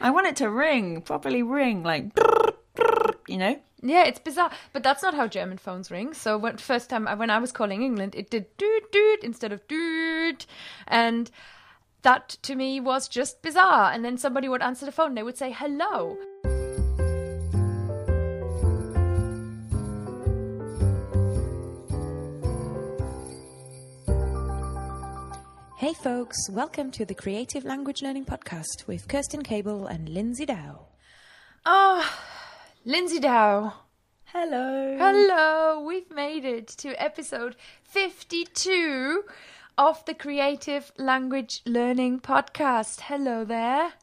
[0.00, 2.06] I want it to ring, properly ring, like,
[3.28, 3.60] you know?
[3.82, 6.12] Yeah, it's bizarre, but that's not how German phones ring.
[6.14, 9.52] So when first time I- when I was calling England, it did doot doot instead
[9.52, 10.46] of doot,
[10.86, 11.30] and
[12.02, 13.90] that to me was just bizarre.
[13.92, 16.18] And then somebody would answer the phone, they would say hello.
[25.90, 30.86] Hey folks, welcome to the Creative Language Learning Podcast with Kerstin Cable and Lindsay Dow.
[31.66, 32.08] Oh,
[32.84, 33.72] Lindsay Dow.
[34.26, 34.96] Hello.
[34.96, 39.24] Hello, we've made it to episode 52
[39.76, 43.00] of the Creative Language Learning Podcast.
[43.00, 43.94] Hello there.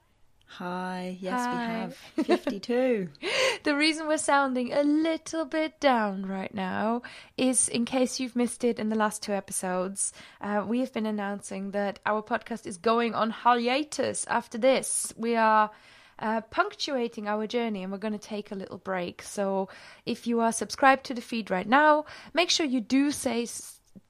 [0.47, 1.17] Hi.
[1.19, 1.91] Yes, Hi.
[2.17, 3.09] we have 52.
[3.63, 7.01] The reason we're sounding a little bit down right now
[7.35, 11.05] is in case you've missed it in the last two episodes, uh, we have been
[11.05, 15.13] announcing that our podcast is going on hiatus after this.
[15.17, 15.69] We are.
[16.19, 19.21] Uh, punctuating our journey, and we're going to take a little break.
[19.21, 19.69] So,
[20.03, 23.45] if you are subscribed to the feed right now, make sure you do say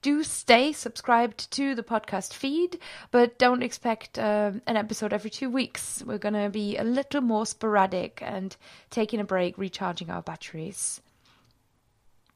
[0.01, 2.79] do stay subscribed to the podcast feed,
[3.11, 6.03] but don't expect um, an episode every two weeks.
[6.05, 8.55] We're going to be a little more sporadic and
[8.89, 11.01] taking a break, recharging our batteries.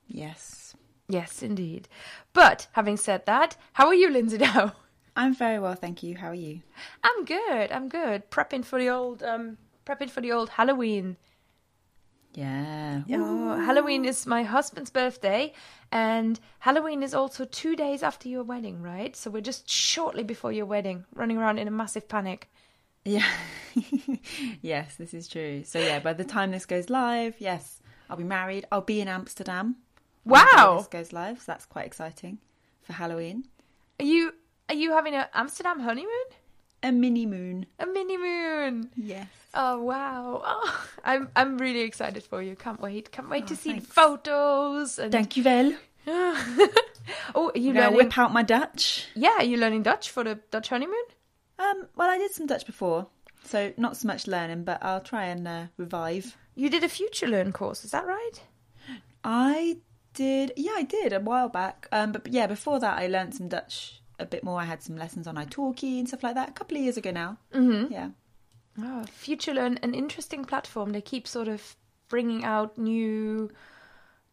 [0.07, 0.75] yes.
[1.07, 1.89] Yes, indeed.
[2.31, 4.72] But having said that, how are you, Lindsay Dow?
[5.16, 6.16] I'm very well, thank you.
[6.16, 6.61] How are you?
[7.03, 7.69] I'm good.
[7.72, 8.29] I'm good.
[8.31, 11.17] Prepping for the old um prepping for the old Halloween.
[12.34, 13.02] Yeah.
[13.12, 15.54] Oh, Halloween is my husband's birthday,
[15.92, 19.16] and Halloween is also two days after your wedding, right?
[19.16, 22.50] So we're just shortly before your wedding, running around in a massive panic.
[23.04, 23.28] Yeah.
[24.62, 25.64] yes, this is true.
[25.64, 28.66] So, yeah, by the time this goes live, yes, I'll be married.
[28.72, 29.78] I'll be in Amsterdam.
[30.24, 30.78] when the day Wow!
[30.78, 32.38] This goes live, so that's quite exciting
[32.82, 33.46] for Halloween.
[34.00, 34.34] Are you
[34.70, 36.28] are you having an Amsterdam honeymoon?
[36.84, 37.66] A mini moon.
[37.80, 38.31] A mini moon?
[38.95, 39.28] Yes.
[39.54, 40.42] Oh wow!
[40.45, 42.56] Oh, I'm I'm really excited for you.
[42.56, 43.12] Can't wait.
[43.12, 43.88] Can't wait Oh, to see thanks.
[43.88, 44.98] the photos.
[45.00, 45.73] And Thank you, Vel.
[47.36, 47.96] oh, are you I'm learning?
[47.97, 49.08] whip out my Dutch.
[49.16, 51.03] Yeah, are you learning Dutch for the Dutch honeymoon?
[51.59, 53.08] Um, well, I did some Dutch before,
[53.44, 56.35] so not so much learning, but I'll try and uh, revive.
[56.56, 58.41] You did a FutureLearn course, is that right?
[59.24, 59.78] I
[60.14, 61.88] did, yeah, I did a while back.
[61.91, 64.59] Um, but yeah, before that, I learned some Dutch a bit more.
[64.59, 67.12] I had some lessons on italki and stuff like that a couple of years ago
[67.12, 67.38] now.
[67.53, 67.94] Mm-hmm.
[67.94, 68.09] Yeah,
[68.80, 70.92] Ah, oh, FutureLearn, an interesting platform.
[70.92, 71.76] They keep sort of
[72.09, 73.50] bringing out new,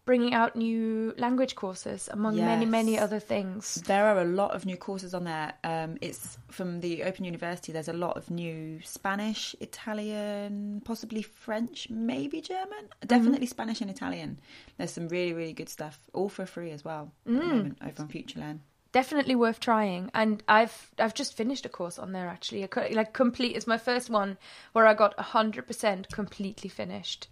[0.04, 3.74] bringing out new language courses among many, many other things.
[3.86, 5.54] there are a lot of new courses on there.
[5.64, 7.72] Um, it's from the Open University.
[7.72, 12.88] There's a lot of new Spanish, Italian, possibly French, maybe German.
[13.06, 13.46] Definitely mm-hmm.
[13.46, 14.40] Spanish and Italian.
[14.76, 17.12] There's some really, really good stuff, all for free as well.
[17.26, 17.46] At the mm.
[17.48, 18.58] moment, over on FutureLearn.
[18.92, 20.10] Definitely worth trying.
[20.14, 22.62] And I've I've just finished a course on there actually.
[22.62, 23.54] A Like complete.
[23.56, 24.38] It's my first one
[24.72, 27.28] where I got hundred percent completely finished,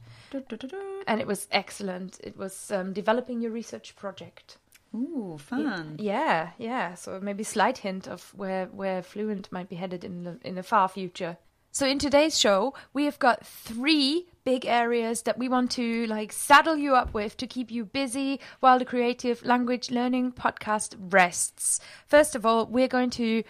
[1.06, 2.21] and it was excellent.
[2.22, 4.59] It was um, developing your research project.
[4.94, 5.97] Ooh, fun.
[5.99, 6.94] Yeah, yeah.
[6.94, 10.62] So maybe slight hint of where where Fluent might be headed in the in the
[10.62, 11.38] far future.
[11.76, 16.32] So in today's show, we have got three big areas that we want to like
[16.32, 21.78] saddle you up with to keep you busy while the creative language learning podcast rests.
[22.06, 23.42] First of all, we're going to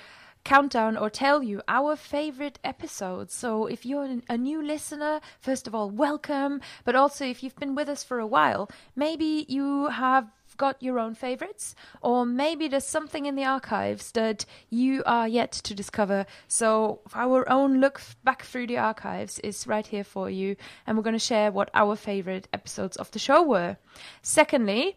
[0.42, 3.32] count down or tell you our favorite episodes.
[3.32, 6.60] So if you're a new listener, first of all, welcome.
[6.84, 10.26] But also if you've been with us for a while, maybe you have
[10.56, 15.52] got your own favorites, or maybe there's something in the archives that you are yet
[15.52, 16.26] to discover.
[16.48, 20.56] So, our own look back through the archives is right here for you,
[20.86, 23.76] and we're going to share what our favorite episodes of the show were.
[24.22, 24.96] Secondly,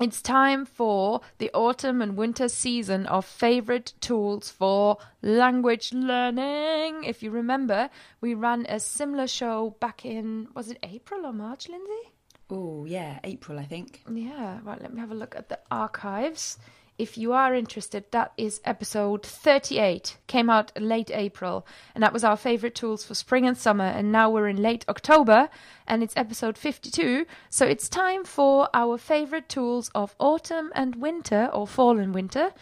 [0.00, 7.04] it's time for the autumn and winter season of favorite tools for language learning.
[7.04, 7.90] If you remember,
[8.20, 12.10] we ran a similar show back in, was it April or March, Lindsay?
[12.50, 14.02] Oh, yeah, April, I think.
[14.10, 16.58] Yeah, right, let me have a look at the archives.
[16.96, 20.18] If you are interested, that is episode 38.
[20.28, 23.84] Came out late April, and that was our favorite tools for spring and summer.
[23.84, 25.48] And now we're in late October,
[25.88, 27.26] and it's episode 52.
[27.50, 32.52] So it's time for our favorite tools of autumn and winter, or fall and winter.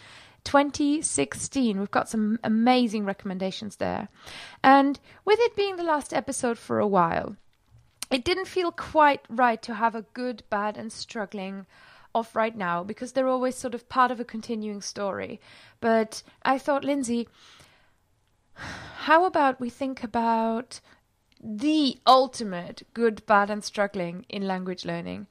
[0.44, 1.78] 2016.
[1.78, 4.08] We've got some amazing recommendations there.
[4.64, 7.36] And with it being the last episode for a while,
[8.12, 11.66] it didn't feel quite right to have a good, bad, and struggling
[12.14, 15.40] off right now because they're always sort of part of a continuing story.
[15.80, 17.28] But I thought, Lindsay,
[18.54, 20.80] how about we think about
[21.42, 25.26] the ultimate good, bad, and struggling in language learning?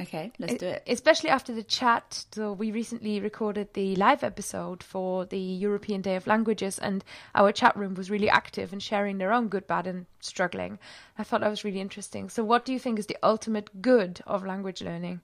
[0.00, 0.82] Okay, let's do it.
[0.86, 2.24] Especially after the chat.
[2.32, 7.04] So we recently recorded the live episode for the European Day of Languages, and
[7.34, 10.78] our chat room was really active and sharing their own good, bad, and struggling.
[11.18, 12.28] I thought that was really interesting.
[12.30, 15.20] So, what do you think is the ultimate good of language learning?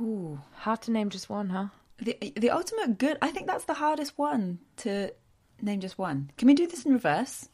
[0.00, 1.68] Ooh, Hard to name just one, huh?
[1.98, 3.18] the the ultimate good.
[3.22, 5.12] I think that's the hardest one to
[5.60, 6.30] name just one.
[6.36, 7.48] Can we do this in reverse?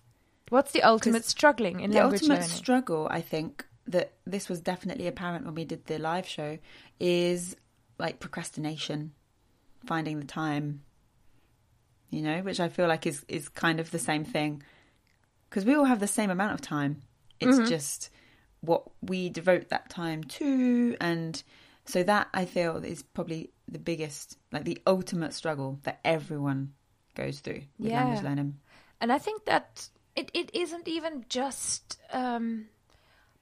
[0.48, 5.06] What's the ultimate struggling in the language ultimate struggle, I think, that this was definitely
[5.06, 6.58] apparent when we did the live show,
[7.00, 7.56] is
[7.98, 9.12] like procrastination,
[9.84, 10.82] finding the time.
[12.10, 14.62] You know, which I feel like is is kind of the same thing,
[15.48, 17.02] because we all have the same amount of time.
[17.40, 17.68] It's Mm-hmm.
[17.68, 18.10] just
[18.60, 21.42] what we devote that time to, and
[21.84, 26.74] so that I feel is probably the biggest, like the ultimate struggle that everyone
[27.14, 27.98] goes through with Yeah.
[27.98, 28.60] language learning.
[29.00, 32.66] And I think that it, it isn't even just um,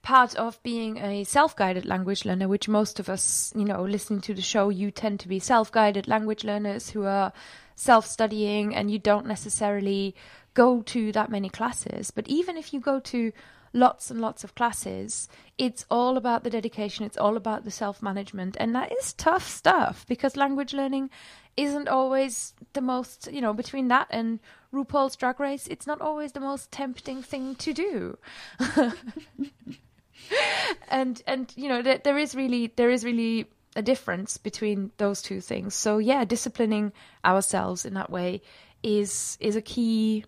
[0.02, 4.20] part of being a self guided language learner, which most of us, you know, listening
[4.22, 7.32] to the show, you tend to be self guided language learners who are
[7.74, 10.14] self studying and you don't necessarily
[10.54, 12.10] go to that many classes.
[12.10, 13.32] But even if you go to
[13.72, 18.02] lots and lots of classes, it's all about the dedication, it's all about the self
[18.02, 18.56] management.
[18.58, 21.10] And that is tough stuff because language learning
[21.56, 24.40] isn't always the most, you know, between that and
[24.72, 28.18] RuPaul's Drag Race, it's not always the most tempting thing to do.
[30.88, 33.46] and and you know there, there is really there is really
[33.76, 35.74] a difference between those two things.
[35.74, 36.92] So yeah, disciplining
[37.24, 38.42] ourselves in that way
[38.82, 40.24] is is a key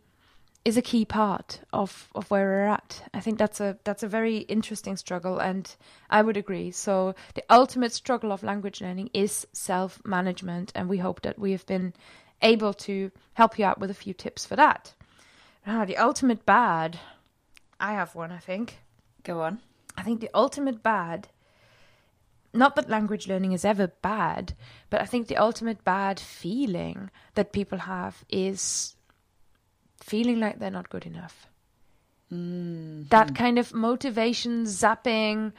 [0.64, 3.02] is a key part of of where we're at.
[3.12, 5.74] I think that's a that's a very interesting struggle, and
[6.08, 6.70] I would agree.
[6.70, 11.52] So the ultimate struggle of language learning is self management, and we hope that we
[11.52, 11.94] have been
[12.42, 14.94] able to help you out with a few tips for that.
[15.66, 16.98] Ah, the ultimate bad.
[17.80, 18.30] I have one.
[18.30, 18.78] I think.
[19.24, 19.60] Go on.
[19.96, 21.28] I think the ultimate bad.
[22.54, 24.54] Not that language learning is ever bad,
[24.90, 28.94] but I think the ultimate bad feeling that people have is
[30.00, 31.46] feeling like they're not good enough.
[32.30, 35.52] That kind of motivation zapping,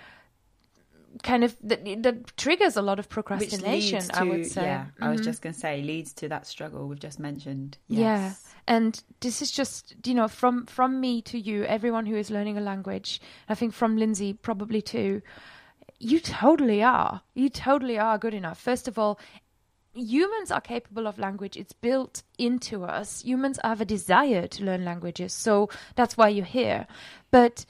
[1.21, 4.01] kind of that, that triggers a lot of procrastination.
[4.01, 4.61] to, I would say.
[4.61, 5.01] Mm-hmm.
[5.01, 7.77] yeah, I was just going to say, leads to that struggle we've just mentioned.
[7.87, 8.33] Yeah.
[8.67, 12.57] And this is just, you know, from from me to you, everyone who is learning
[12.57, 15.21] a language, I think from Lindsay probably too,
[15.99, 17.21] you totally are.
[17.33, 18.59] You totally are good enough.
[18.59, 19.19] First of all,
[19.93, 21.57] humans are capable of language.
[21.57, 23.21] It's built into us.
[23.23, 25.33] Humans have a desire to learn languages.
[25.33, 26.87] So that's why you're here.
[27.31, 27.65] But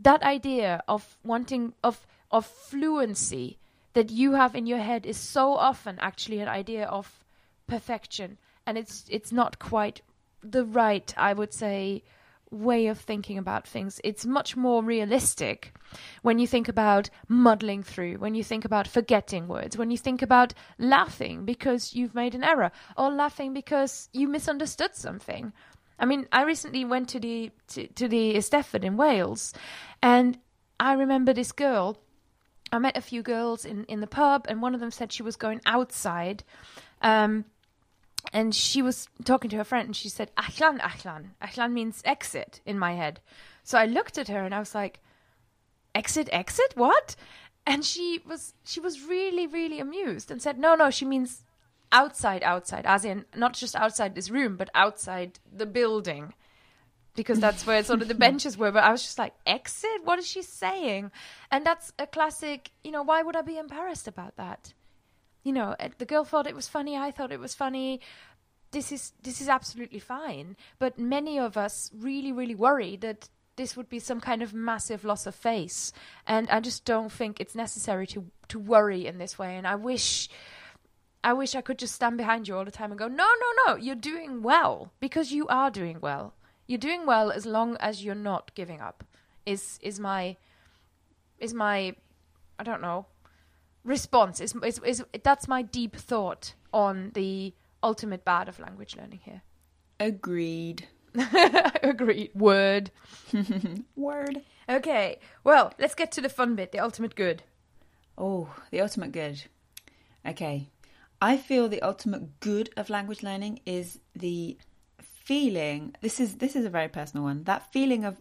[0.00, 3.58] that idea of wanting of of fluency
[3.94, 7.24] that you have in your head is so often actually an idea of
[7.66, 10.02] perfection and it's it's not quite
[10.42, 12.02] the right i would say
[12.50, 15.74] way of thinking about things it's much more realistic
[16.22, 20.22] when you think about muddling through when you think about forgetting words when you think
[20.22, 25.52] about laughing because you've made an error or laughing because you misunderstood something
[25.98, 29.52] I mean, I recently went to the to, to the Eisteddfod in Wales,
[30.02, 30.38] and
[30.78, 31.98] I remember this girl.
[32.70, 35.22] I met a few girls in in the pub, and one of them said she
[35.22, 36.44] was going outside,
[37.02, 37.44] um,
[38.32, 42.60] and she was talking to her friend, and she said "Allan, Allan." Allan means exit
[42.66, 43.20] in my head.
[43.62, 45.00] So I looked at her, and I was like,
[45.94, 47.16] "Exit, exit, what?"
[47.66, 51.44] And she was she was really really amused and said, "No, no, she means
[51.92, 56.34] outside outside as in not just outside this room but outside the building
[57.14, 60.18] because that's where sort of the benches were but i was just like exit what
[60.18, 61.10] is she saying
[61.50, 64.74] and that's a classic you know why would i be embarrassed about that
[65.48, 68.00] you know eh, the girl thought it was funny i thought it was funny
[68.70, 73.76] this is this is absolutely fine but many of us really really worry that this
[73.76, 75.92] would be some kind of massive loss of face
[76.26, 79.74] and i just don't think it's necessary to to worry in this way and i
[79.74, 80.28] wish
[81.24, 83.48] I wish I could just stand behind you all the time and go, no, no,
[83.66, 86.32] no, you're doing well because you are doing well.
[86.68, 89.02] You're doing well as long as you're not giving up.
[89.44, 90.36] Is is my
[91.40, 91.96] is my
[92.56, 93.06] I don't know
[93.84, 99.20] response is is, is that's my deep thought on the ultimate bad of language learning
[99.24, 99.42] here.
[100.00, 100.88] Agreed.
[101.82, 102.30] Agreed.
[102.34, 102.90] Word.
[103.96, 104.42] Word.
[104.68, 105.18] Okay.
[105.44, 107.42] Well, let's get to the fun bit, the ultimate good.
[108.16, 109.44] Oh, the ultimate good.
[110.26, 110.68] Okay.
[111.20, 114.56] I feel the ultimate good of language learning is the
[115.00, 115.94] feeling.
[116.00, 117.44] This is this is a very personal one.
[117.44, 118.20] That feeling of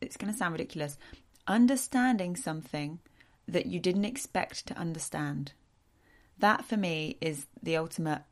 [0.00, 0.98] it's going to sound ridiculous,
[1.46, 2.98] understanding something
[3.52, 5.52] that you didn't expect to understand.
[6.38, 8.22] That for me is the ultimate.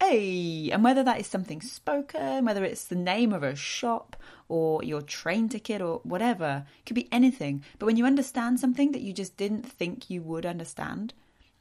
[0.00, 4.16] hey, and whether that is something spoken, whether it's the name of a shop
[4.48, 7.62] or your train ticket or whatever, it could be anything.
[7.78, 11.12] But when you understand something that you just didn't think you would understand,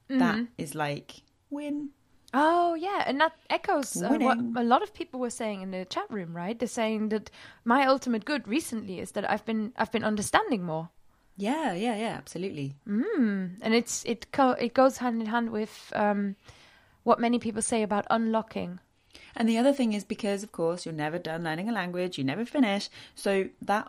[0.08, 1.90] that is like win.
[2.34, 5.86] Oh yeah, and that echoes uh, what a lot of people were saying in the
[5.86, 6.58] chat room, right?
[6.58, 7.30] They're saying that
[7.66, 10.90] my ultimate good recently is that I've been I've been understanding more.
[11.40, 12.76] Yeah, yeah, yeah, absolutely.
[12.86, 13.60] Mm.
[13.62, 16.36] And it's it co- it goes hand in hand with um,
[17.04, 18.80] what many people say about unlocking.
[19.38, 22.26] And the other thing is because, of course, you're never done learning a language, you
[22.26, 22.90] never finish.
[23.16, 23.88] So that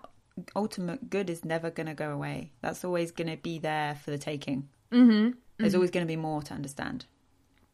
[0.54, 2.52] ultimate good is never going to go away.
[2.62, 4.68] That's always going to be there for the taking.
[4.92, 5.30] Mm-hmm.
[5.58, 7.06] There's always going to be more to understand.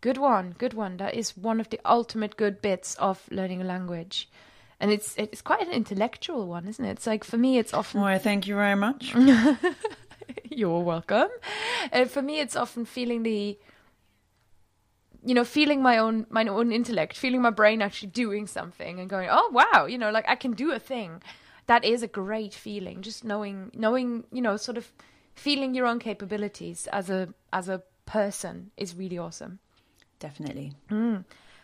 [0.01, 0.97] Good one, good one.
[0.97, 4.29] That is one of the ultimate good bits of learning a language.
[4.79, 6.91] And it's it's quite an intellectual one, isn't it?
[6.91, 9.15] It's like for me, it's often Why, thank you very much.
[10.51, 11.29] You're welcome.
[11.93, 13.59] Uh, for me, it's often feeling the,
[15.25, 19.09] you know, feeling my own my own intellect, feeling my brain actually doing something, and
[19.09, 21.23] going, oh wow, you know, like I can do a thing.
[21.67, 23.03] That is a great feeling.
[23.03, 24.93] Just knowing, knowing, you know, sort of
[25.35, 29.59] feeling your own capabilities as a as a person is really awesome.
[30.19, 30.73] Definitely.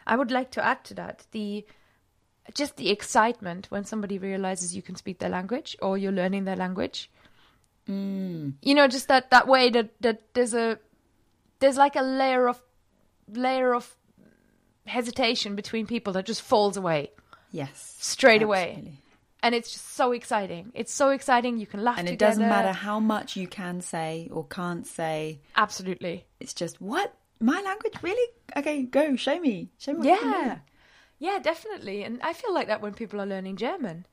[0.07, 1.64] I would like to add to that the
[2.55, 6.57] just the excitement when somebody realizes you can speak their language or you're learning their
[6.57, 7.11] language.
[7.89, 8.55] Mm.
[8.63, 10.79] You know, just that that way that that there's a
[11.59, 12.61] there's like a layer of
[13.33, 13.97] layer of
[14.87, 17.11] hesitation between people that just falls away
[17.51, 17.97] Yes.
[18.01, 18.83] straight away,
[19.43, 20.73] and it's just so exciting.
[20.75, 21.59] It's so exciting.
[21.59, 22.31] You can laugh And it together.
[22.31, 25.41] doesn't matter how much you can say or can't say.
[25.57, 26.25] Absolutely.
[26.41, 27.15] It's just, what?
[27.41, 27.95] My language?
[28.03, 28.33] Really?
[28.57, 29.17] Okay, go.
[29.17, 29.71] Show me.
[29.79, 30.59] Show me what you can Yeah.
[31.23, 32.02] Yeah, definitely.
[32.02, 34.07] And I feel like that when people are learning German.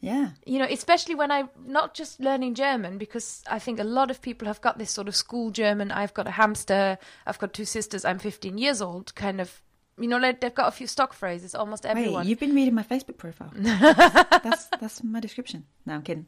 [0.00, 0.30] Yeah.
[0.44, 4.20] you know, especially when I'm not just learning German, because I think a lot of
[4.20, 5.90] people have got this sort of school German.
[5.90, 6.98] I've got a hamster.
[7.26, 8.04] I've got two sisters.
[8.04, 9.14] I'm 15 years old.
[9.14, 9.62] Kind of,
[9.98, 11.54] you know, like they've got a few stock phrases.
[11.54, 12.22] Almost everyone.
[12.22, 13.50] Wait, you've been reading my Facebook profile.
[13.56, 15.64] that's that's my description.
[15.84, 16.26] No, I'm kidding.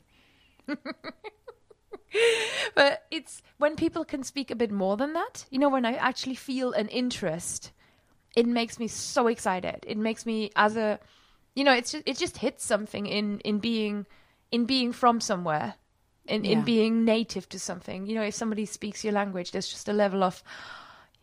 [2.74, 5.46] But it's when people can speak a bit more than that.
[5.50, 7.72] You know, when I actually feel an interest,
[8.36, 9.84] it makes me so excited.
[9.86, 11.00] It makes me as a,
[11.54, 14.06] you know, it's just, it just hits something in in being
[14.52, 15.74] in being from somewhere,
[16.26, 18.06] in in being native to something.
[18.06, 20.42] You know, if somebody speaks your language, there's just a level of,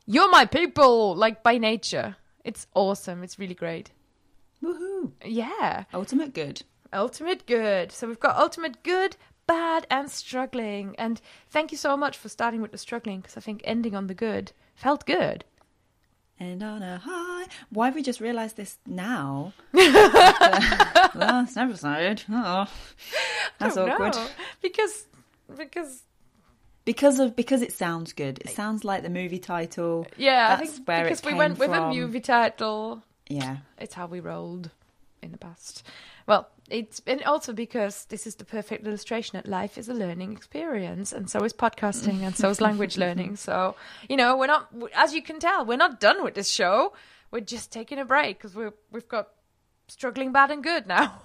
[0.06, 2.18] you're my people, like by nature.
[2.44, 3.24] It's awesome.
[3.24, 3.92] It's really great.
[4.62, 5.12] Woohoo!
[5.24, 5.84] Yeah.
[5.94, 6.64] Ultimate good.
[6.92, 7.92] Ultimate good.
[7.92, 9.16] So we've got ultimate good,
[9.48, 10.96] bad, and struggling.
[10.98, 14.08] And thank you so much for starting with the struggling because I think ending on
[14.08, 15.46] the good felt good.
[16.40, 17.46] And on a high.
[17.70, 19.54] Why have we just realised this now?
[19.74, 22.24] Last episode.
[22.30, 22.66] Oh,
[23.60, 24.16] that's awkward.
[24.16, 24.28] know.
[24.62, 25.06] Because
[25.56, 26.02] because
[26.86, 28.40] Because of because it sounds good.
[28.40, 30.08] It sounds like the movie title.
[30.18, 33.04] yeah, I That's think where because we went with a movie title.
[33.30, 33.58] Yeah.
[33.78, 34.70] It's how we rolled
[35.22, 35.84] in the past.
[36.28, 40.32] Well, it's and also because this is the perfect illustration that life is a learning
[40.34, 43.36] experience, and so is podcasting, and so is language learning.
[43.36, 43.76] So
[44.10, 46.94] you know, we're not, as you can tell, we're not done with this show.
[47.32, 49.30] We're just taking a break because we're we've got
[49.88, 51.22] struggling bad and good now.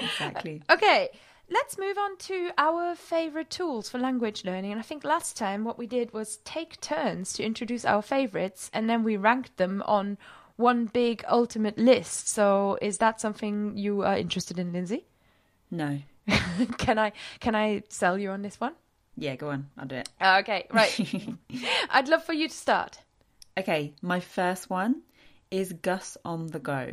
[0.00, 0.62] Exactly.
[0.70, 1.08] Okay,
[1.50, 4.70] let's move on to our favorite tools for language learning.
[4.72, 8.70] And I think last time what we did was take turns to introduce our favorites
[8.72, 10.18] and then we ranked them on
[10.58, 12.28] one big ultimate list.
[12.28, 15.06] So is that something you are interested in, Lindsay?
[15.70, 16.00] No.
[16.76, 18.74] can I can I sell you on this one?
[19.16, 19.70] Yeah, go on.
[19.78, 20.08] I'll do it.
[20.20, 20.92] Ah, okay, right.
[21.90, 22.98] I'd love for you to start.
[23.58, 25.02] Okay, my first one
[25.50, 26.92] is Gus on the Go.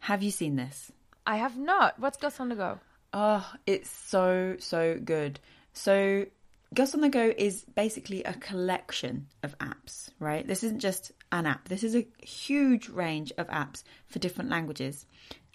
[0.00, 0.92] Have you seen this?
[1.26, 1.98] I have not.
[1.98, 2.78] What's Gus on the go?
[3.12, 5.40] Oh, it's so, so good.
[5.72, 6.26] So,
[6.74, 10.46] Gus on the Go is basically a collection of apps, right?
[10.46, 15.06] This isn't just an app, this is a huge range of apps for different languages.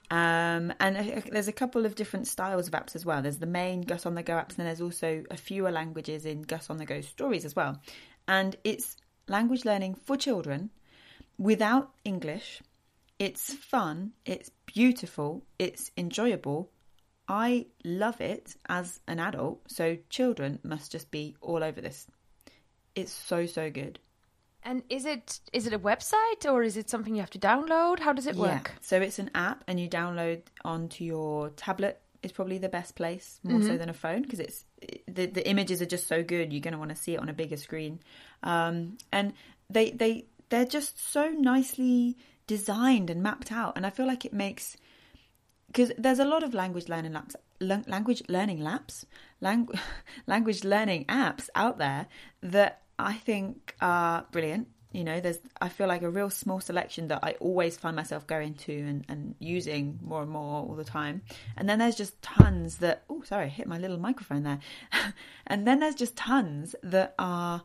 [0.09, 3.21] Um, and there's a couple of different styles of apps as well.
[3.21, 6.41] There's the main Gus on the Go apps, and there's also a fewer languages in
[6.41, 7.79] Gus on the Go stories as well.
[8.27, 8.97] And it's
[9.29, 10.69] language learning for children
[11.37, 12.61] without English.
[13.19, 16.71] It's fun, it's beautiful, it's enjoyable.
[17.31, 22.05] I love it as an adult, so children must just be all over this.
[22.93, 23.99] It's so so good.
[24.63, 27.99] And is it is it a website or is it something you have to download?
[27.99, 28.73] How does it work?
[28.81, 33.39] So it's an app and you download onto your tablet is probably the best place,
[33.43, 34.65] more so than a phone because it's
[35.07, 36.51] the the images are just so good.
[36.51, 38.01] You're going to want to see it on a bigger screen.
[38.43, 39.33] Um, and
[39.69, 44.33] they they they're just so nicely designed and mapped out and I feel like it
[44.33, 44.75] makes
[45.71, 47.35] because there's a lot of language learning apps
[47.87, 49.05] language learning labs
[49.39, 49.69] lang-
[50.27, 52.07] language learning apps out there
[52.41, 57.07] that I think are brilliant you know, there's I feel like a real small selection
[57.07, 60.83] that I always find myself going to and, and using more and more all the
[60.83, 61.21] time.
[61.55, 64.59] And then there's just tons that oh sorry, I hit my little microphone there.
[65.47, 67.63] and then there's just tons that are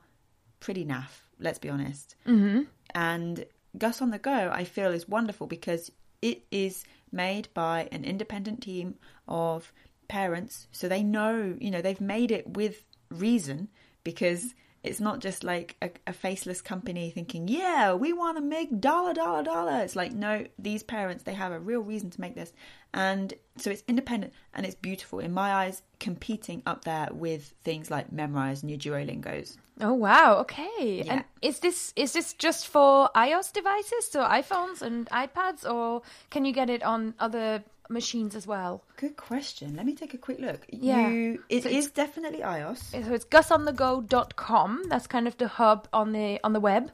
[0.61, 2.15] pretty naff, let's be honest.
[2.27, 2.63] Mm-hmm.
[2.95, 3.45] And
[3.77, 5.91] Gus on the Go, I feel, is wonderful because
[6.23, 8.96] it is made by an independent team
[9.26, 9.73] of
[10.08, 10.66] parents.
[10.73, 13.68] So they know, you know, they've made it with reason
[14.04, 14.54] because
[14.87, 19.14] it's not just like a, a faceless company thinking, yeah, we want to make dollar,
[19.14, 19.83] dollar, dollar.
[19.83, 22.52] It's like, no, these parents, they have a real reason to make this.
[22.95, 25.19] And so it's independent and it's beautiful.
[25.19, 29.57] In my eyes, competing up there with things like Memrise and your Duolingos.
[29.81, 31.02] Oh wow, okay.
[31.05, 31.12] Yeah.
[31.12, 36.00] And is this is this just for iOS devices, so iPhones and iPads, or
[36.31, 38.83] can you get it on other machines as well?
[38.97, 39.76] Good question.
[39.76, 40.66] Let me take a quick look.
[40.71, 41.09] Yeah.
[41.09, 42.90] You, it So is definitely iOS.
[43.05, 44.85] So it's gusonthego.com.
[44.88, 46.90] That's kind of the hub on the on the web.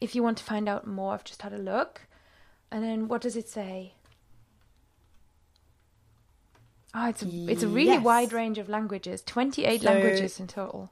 [0.00, 2.02] If you want to find out more, I've just had a look.
[2.72, 3.94] And then what does it say?
[6.94, 8.02] Oh, it's a, it's a really Yes.
[8.02, 9.22] wide range of languages.
[9.22, 10.90] 28 So- languages in total.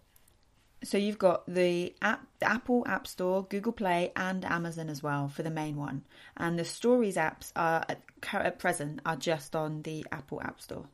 [0.82, 5.28] So you've got the app, the Apple App Store, Google Play, and Amazon as well
[5.28, 6.04] for the main one.
[6.37, 8.00] And the Stories apps are at,
[8.32, 10.87] at present are just on the Apple App Store.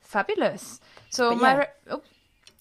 [0.00, 0.80] Fabulous.
[1.10, 1.66] So But my yeah.
[1.90, 2.02] oh,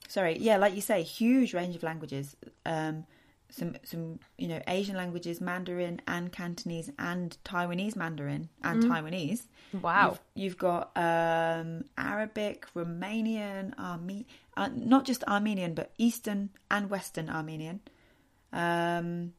[0.07, 2.35] Sorry, yeah, like you say, huge range of languages.
[2.65, 3.05] Um,
[3.49, 9.43] some some you know Asian languages, Mandarin and Cantonese and Taiwanese Mandarin and Taiwanese.
[9.81, 10.17] Wow.
[10.35, 14.25] You've, you've got um, Arabic, Romanian, Arme-
[14.57, 17.81] uh, not just Armenian, but Eastern and Western Armenian.
[18.51, 19.33] Um,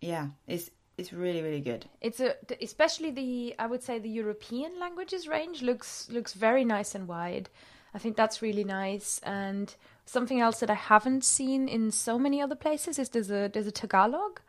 [0.00, 1.86] yeah, it's it's really really good.
[2.00, 6.94] it's a especially the I would say the European languages range looks looks very nice
[6.94, 7.48] and wide.
[7.94, 9.20] I think that's really nice.
[9.22, 13.48] And something else that I haven't seen in so many other places is there's a
[13.48, 14.40] there's a Tagalog,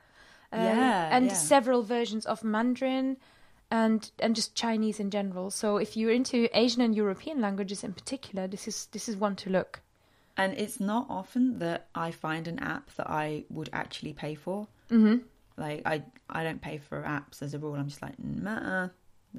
[0.51, 1.33] um, Yeah, and yeah.
[1.33, 3.17] several versions of Mandarin,
[3.71, 5.51] and and just Chinese in general.
[5.51, 9.35] So if you're into Asian and European languages in particular, this is this is one
[9.37, 9.81] to look.
[10.37, 14.67] And it's not often that I find an app that I would actually pay for.
[14.91, 15.17] Mm-hmm.
[15.57, 17.73] Like I, I don't pay for apps as a rule.
[17.73, 18.89] I'm just like, nah.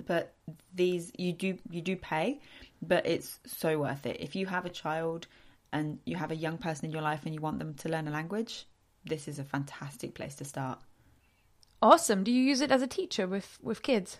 [0.06, 0.34] But
[0.74, 2.40] these, you do, you do pay,
[2.82, 4.16] but it's so worth it.
[4.20, 5.28] If you have a child
[5.72, 8.08] and you have a young person in your life and you want them to learn
[8.08, 8.66] a language,
[9.04, 10.80] this is a fantastic place to start.
[11.80, 12.24] Awesome.
[12.24, 14.18] Do you use it as a teacher with with kids?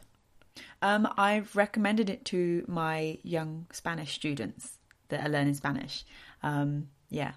[0.82, 6.04] Um, I've recommended it to my young Spanish students that are learning Spanish.
[6.42, 7.32] Um, yeah,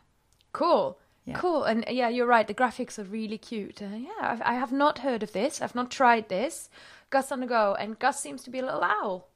[0.54, 0.98] Cool.
[1.26, 1.38] Yeah.
[1.38, 1.64] Cool.
[1.66, 2.48] And yeah, you're right.
[2.48, 3.82] The graphics are really cute.
[3.82, 5.62] Uh, yeah, I've, I have not heard of this.
[5.62, 6.70] I've not tried this.
[7.12, 9.28] Gus on the go, and Gus seems to be a little owl.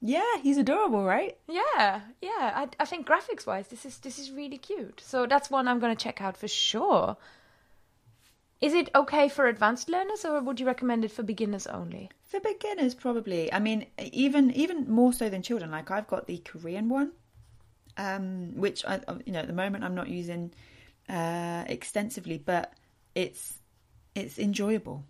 [0.00, 1.36] yeah, he's adorable, right?
[1.46, 2.52] Yeah, yeah.
[2.54, 5.00] I, I think graphics wise, this is this is really cute.
[5.04, 7.16] So that's one I'm going to check out for sure.
[8.60, 12.10] Is it okay for advanced learners, or would you recommend it for beginners only?
[12.24, 13.52] For beginners, probably.
[13.52, 15.70] I mean, even even more so than children.
[15.70, 17.12] Like I've got the Korean one,
[17.96, 20.52] um, which I, you know, at the moment I'm not using
[21.08, 22.72] uh, extensively, but
[23.14, 23.58] it's
[24.16, 25.04] it's enjoyable.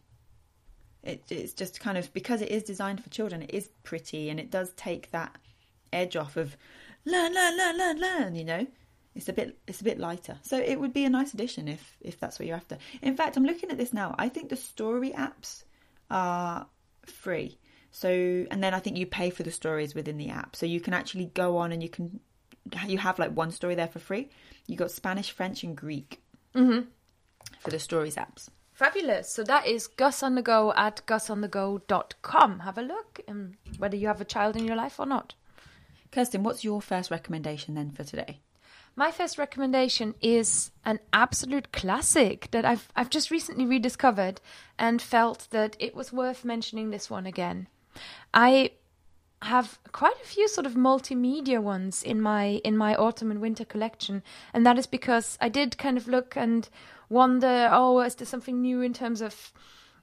[1.03, 3.43] It, it's just kind of because it is designed for children.
[3.43, 5.35] It is pretty, and it does take that
[5.91, 6.55] edge off of
[7.07, 8.35] learn, learn, learn, learn, learn.
[8.35, 8.67] You know,
[9.19, 10.39] it's a bit it's a bit lighter.
[10.43, 12.79] So it would be a nice addition if if that's what you're after.
[13.03, 14.15] In fact, I'm looking at this now.
[14.17, 15.65] I think the story apps
[16.09, 16.69] are
[17.05, 17.59] free.
[17.91, 20.55] So and then I think you pay for the stories within the app.
[20.55, 22.21] So you can actually go on and you can
[22.87, 24.29] you have like one story there for free.
[24.69, 26.23] You got Spanish, French, and Greek
[27.59, 28.51] for the stories apps.
[28.73, 29.29] Fabulous.
[29.29, 32.61] So that is Gus on the go at gusonthego.com.
[32.61, 35.35] Have a look, um, whether you have a child in your life or not.
[36.13, 38.39] Kerstin, what's your first recommendation then for today?
[38.99, 44.41] My first recommendation is an absolute classic that I've I've just recently rediscovered
[44.77, 47.69] and felt that it was worth mentioning this one again.
[48.35, 48.73] I
[49.43, 53.65] have quite a few sort of multimedia ones in my in my autumn and winter
[53.65, 56.69] collection, and that is because I did kind of look and
[57.09, 59.53] wonder, oh, is there something new in terms of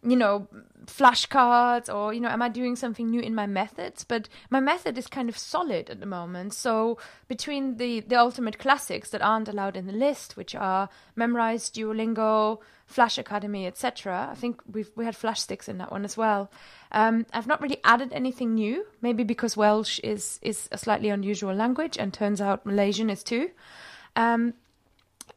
[0.06, 0.48] you know,
[0.86, 4.04] flashcards or, you know, am I doing something new in my methods?
[4.04, 6.54] But my method is kind of solid at the moment.
[6.54, 11.72] So between the, the ultimate classics that aren't allowed in the list, which are Memrise,
[11.72, 16.52] Duolingo, Flash Academy, etc., I think we've we had FlashSticks in that one as well.
[16.92, 21.56] Um, I've not really added anything new, maybe because Welsh is, is a slightly unusual
[21.56, 23.50] language and turns out Malaysian is too.
[24.16, 24.54] Um,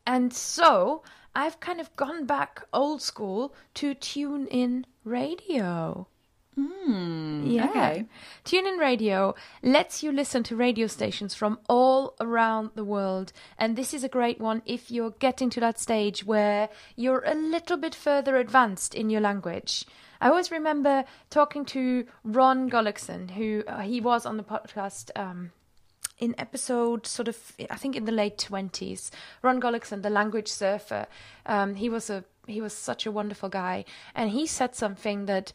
[0.06, 1.02] and so
[1.38, 6.08] I've kind of gone back old school to tune in radio.
[6.56, 7.46] Hmm.
[7.46, 7.70] Yeah.
[7.70, 8.06] Okay.
[8.44, 13.32] TuneIn Radio lets you listen to radio stations from all around the world.
[13.56, 17.36] And this is a great one if you're getting to that stage where you're a
[17.36, 19.84] little bit further advanced in your language.
[20.20, 25.52] I always remember talking to Ron Gullekson, who uh, he was on the podcast um,
[26.18, 29.10] in episode sort of, I think in the late 20s.
[29.42, 31.06] Ron Gullekson, the language surfer,
[31.46, 33.84] um, he was a he was such a wonderful guy.
[34.14, 35.52] And he said something that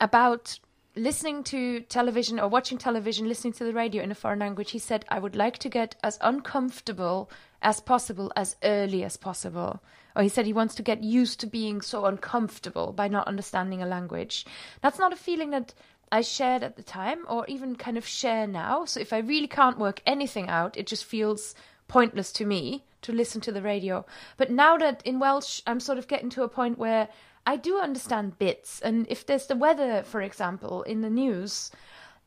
[0.00, 0.58] about
[0.94, 4.78] listening to television or watching television, listening to the radio in a foreign language, he
[4.78, 7.30] said, I would like to get as uncomfortable
[7.62, 9.82] as possible as early as possible.
[10.14, 13.82] Or he said he wants to get used to being so uncomfortable by not understanding
[13.82, 14.44] a language.
[14.82, 15.72] That's not a feeling that
[16.12, 18.84] I shared at the time or even kind of share now.
[18.84, 21.54] So if I really can't work anything out, it just feels
[21.88, 24.04] pointless to me to listen to the radio.
[24.36, 27.08] But now that in Welsh, I'm sort of getting to a point where
[27.46, 28.80] I do understand bits.
[28.82, 31.70] And if there's the weather, for example, in the news,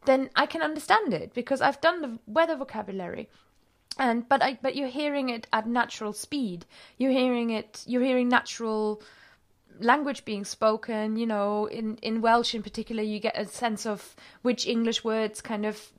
[0.05, 3.29] then I can understand it because I've done the weather vocabulary.
[3.97, 6.65] And but I but you're hearing it at natural speed.
[6.97, 7.83] You're hearing it.
[7.85, 9.01] You're hearing natural
[9.79, 11.17] language being spoken.
[11.17, 15.41] You know, in in Welsh in particular, you get a sense of which English words
[15.41, 15.91] kind of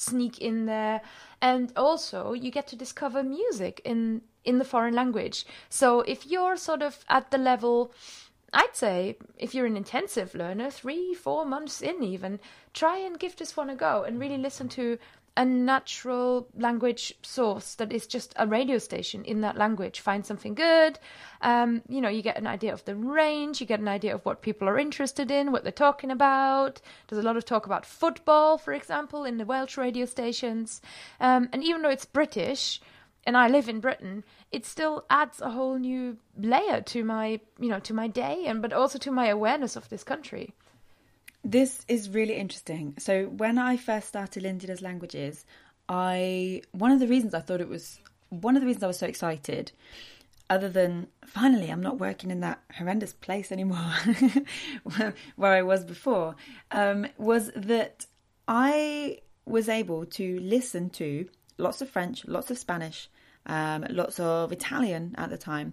[0.00, 1.02] sneak in there
[1.42, 6.56] and also you get to discover music in in the foreign language so if you're
[6.56, 7.92] sort of at the level
[8.54, 12.40] i'd say if you're an intensive learner 3 4 months in even
[12.72, 14.98] try and give this one a go and really listen to
[15.36, 20.00] a natural language source that is just a radio station in that language.
[20.00, 20.98] Find something good.
[21.40, 24.24] Um, you know, you get an idea of the range, you get an idea of
[24.24, 26.80] what people are interested in, what they're talking about.
[27.08, 30.82] There's a lot of talk about football, for example, in the Welsh radio stations.
[31.20, 32.80] Um, and even though it's British,
[33.24, 37.68] and I live in Britain, it still adds a whole new layer to my, you
[37.68, 40.54] know, to my day, and but also to my awareness of this country.
[41.42, 42.94] This is really interesting.
[42.98, 45.46] So when I first started Lindsay Does Languages,
[45.88, 47.98] I one of the reasons I thought it was
[48.28, 49.72] one of the reasons I was so excited,
[50.50, 53.90] other than finally I'm not working in that horrendous place anymore
[55.36, 56.36] where I was before,
[56.70, 58.06] um, was that
[58.46, 61.26] I was able to listen to
[61.56, 63.08] lots of French, lots of Spanish,
[63.46, 65.72] um, lots of Italian at the time,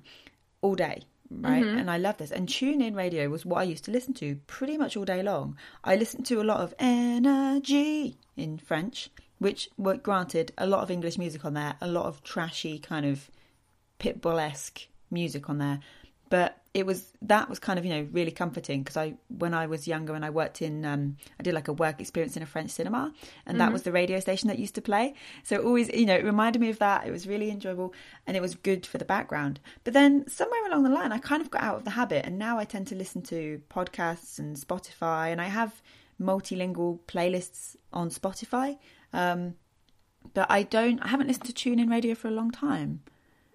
[0.61, 1.63] all day right?
[1.63, 1.77] Mm-hmm.
[1.77, 2.31] And I love this.
[2.31, 5.57] And TuneIn Radio was what I used to listen to pretty much all day long.
[5.83, 9.09] I listened to a lot of NRJ in French,
[9.39, 13.05] which were granted a lot of English music on there, a lot of trashy kind
[13.05, 13.29] of
[13.99, 15.79] pitbull esque music on there.
[16.29, 19.65] But it was that was kind of you know really comforting because I when I
[19.65, 22.45] was younger and I worked in um, I did like a work experience in a
[22.45, 23.11] French cinema
[23.47, 25.15] and that was the radio station that used to play.
[25.41, 27.07] So it always you know it reminded me of that.
[27.07, 27.95] It was really enjoyable
[28.27, 29.59] and it was good for the background.
[29.83, 32.37] But then somewhere along the line I kind of got out of the habit and
[32.37, 35.81] now I tend to listen to podcasts and Spotify and I have
[36.21, 38.77] multilingual playlists on Spotify.
[39.13, 39.55] Um,
[40.35, 43.01] but I don't I haven't listened to TuneIn Radio for a long time.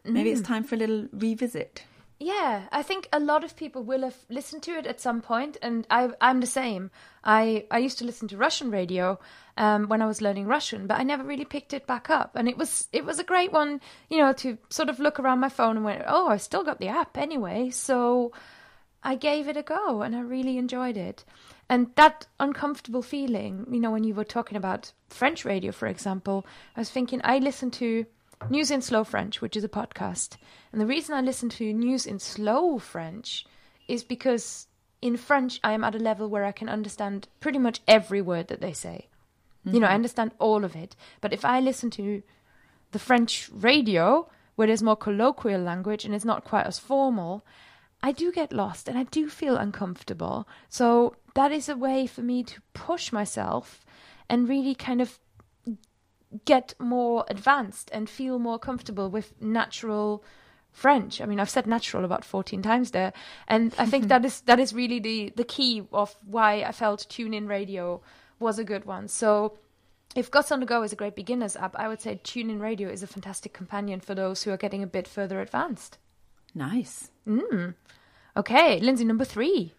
[0.04, 1.84] Maybe it's time for a little revisit
[2.22, 5.56] Yeah, I think a lot of people will have listened to it at some point,
[5.60, 6.92] and I, I'm the same.
[7.24, 9.18] I, I used to listen to Russian radio
[9.56, 12.36] um, when I was learning Russian, but I never really picked it back up.
[12.36, 15.40] And it was it was a great one, you know, to sort of look around
[15.40, 17.70] my phone and went, oh, I still got the app anyway.
[17.70, 18.30] So
[19.02, 21.24] I gave it a go, and I really enjoyed it.
[21.68, 26.46] And that uncomfortable feeling, you know, when you were talking about French radio, for example,
[26.76, 28.06] I was thinking I listened to
[28.50, 30.36] News in Slow French, which is a podcast.
[30.72, 33.46] And the reason I listen to News in Slow French
[33.88, 34.66] is because
[35.00, 38.48] in French I am at a level where I can understand pretty much every word
[38.48, 39.08] that they say.
[39.64, 39.94] You know, I mm-hmm.
[39.94, 40.96] understand all of it.
[41.20, 42.22] But if I listen to
[42.90, 47.44] the French radio, where there's more colloquial language and it's not quite as formal,
[48.02, 50.48] I do get lost and I do feel uncomfortable.
[50.68, 53.84] So that is a way for me to push myself
[54.28, 55.20] and really kind of
[56.44, 60.24] get more advanced and feel more comfortable with natural
[60.72, 61.20] French.
[61.20, 63.12] I mean, I've said natural about 14 times there,
[63.46, 67.06] and I think that is that is really the the key of why I felt
[67.08, 68.00] TuneIn Radio
[68.38, 69.08] was a good one.
[69.08, 69.58] So,
[70.16, 72.88] if Gus on the Go is a great beginners app, I would say TuneIn Radio
[72.88, 75.98] is a fantastic companion for those who are getting a bit further advanced.
[76.54, 77.74] nice Mm.
[78.36, 79.74] Okay, Lindsay, number three.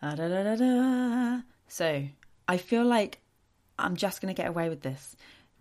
[0.00, 1.40] Da, da, da.
[1.68, 2.04] So
[2.48, 3.20] I feel like
[3.78, 5.16] I'm just going to get away with this.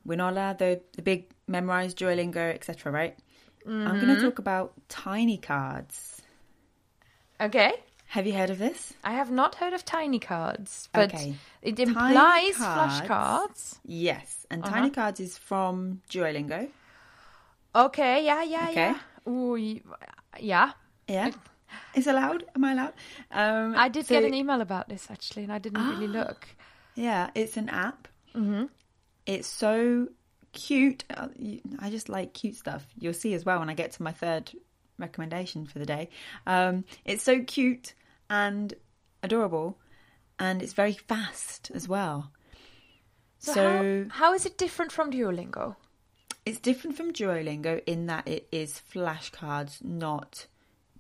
[0.08, 2.92] Allowed the, the big Memrise Duolingo, etc.
[2.92, 3.18] Right?
[3.68, 6.22] I'm going to talk about tiny cards.
[7.40, 7.74] Okay.
[8.08, 8.94] Have you heard of this?
[9.04, 11.36] I have not heard of tiny cards, but Okay.
[11.62, 13.02] it implies cards.
[13.02, 13.80] flashcards.
[13.86, 14.74] Yes, and Uh-huh.
[14.74, 16.70] tiny cards is from Duolingo.
[17.76, 18.94] Okay, yeah, yeah, Okay.
[19.28, 19.32] yeah.
[19.32, 19.56] Ooh,
[20.40, 20.72] yeah.
[21.08, 21.32] Yeah.
[21.94, 22.46] It's allowed.
[22.56, 22.94] Am I allowed?
[23.32, 26.48] Um, I did so- get an email about this actually, and I didn't really look.
[26.96, 28.08] Yeah, it's an app.
[28.36, 28.66] Mm-hmm.
[29.26, 30.08] It's so
[30.54, 31.04] cute.
[31.10, 31.28] Uh,
[31.80, 32.86] I just like cute stuff.
[32.98, 34.52] You'll see as well when I get to my third
[34.98, 36.10] recommendation for the day.
[36.48, 37.94] Um, it's so cute
[38.30, 38.74] and
[39.24, 39.78] adorable,
[40.40, 42.32] and it's very fast as well.
[43.40, 45.76] So, So- how, how is it different from Duolingo?
[46.46, 50.48] It's different from Duolingo in that it is flashcards, not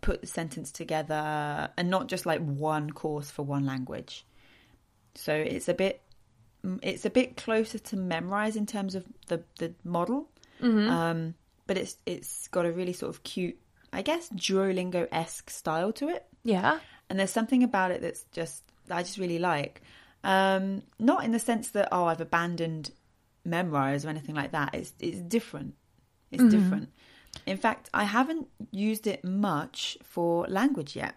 [0.01, 4.25] put the sentence together, and not just like one course for one language.
[5.15, 6.01] So it's a bit,
[6.81, 10.29] it's a bit closer to Memrise in terms of the the model,
[10.61, 11.35] um,
[11.67, 13.57] but it's it's got a really sort of cute,
[13.93, 16.79] I guess Duolingo esque style to it Yeah.
[17.09, 19.81] and there's something about it that's just that I just really like.
[20.23, 22.91] Um, not in the sense that oh I've abandoned
[23.47, 24.75] Memrise or anything like that.
[24.75, 25.75] It's it's different.
[26.31, 26.89] It's different.
[27.45, 31.15] In fact, I haven't used it much for language yet.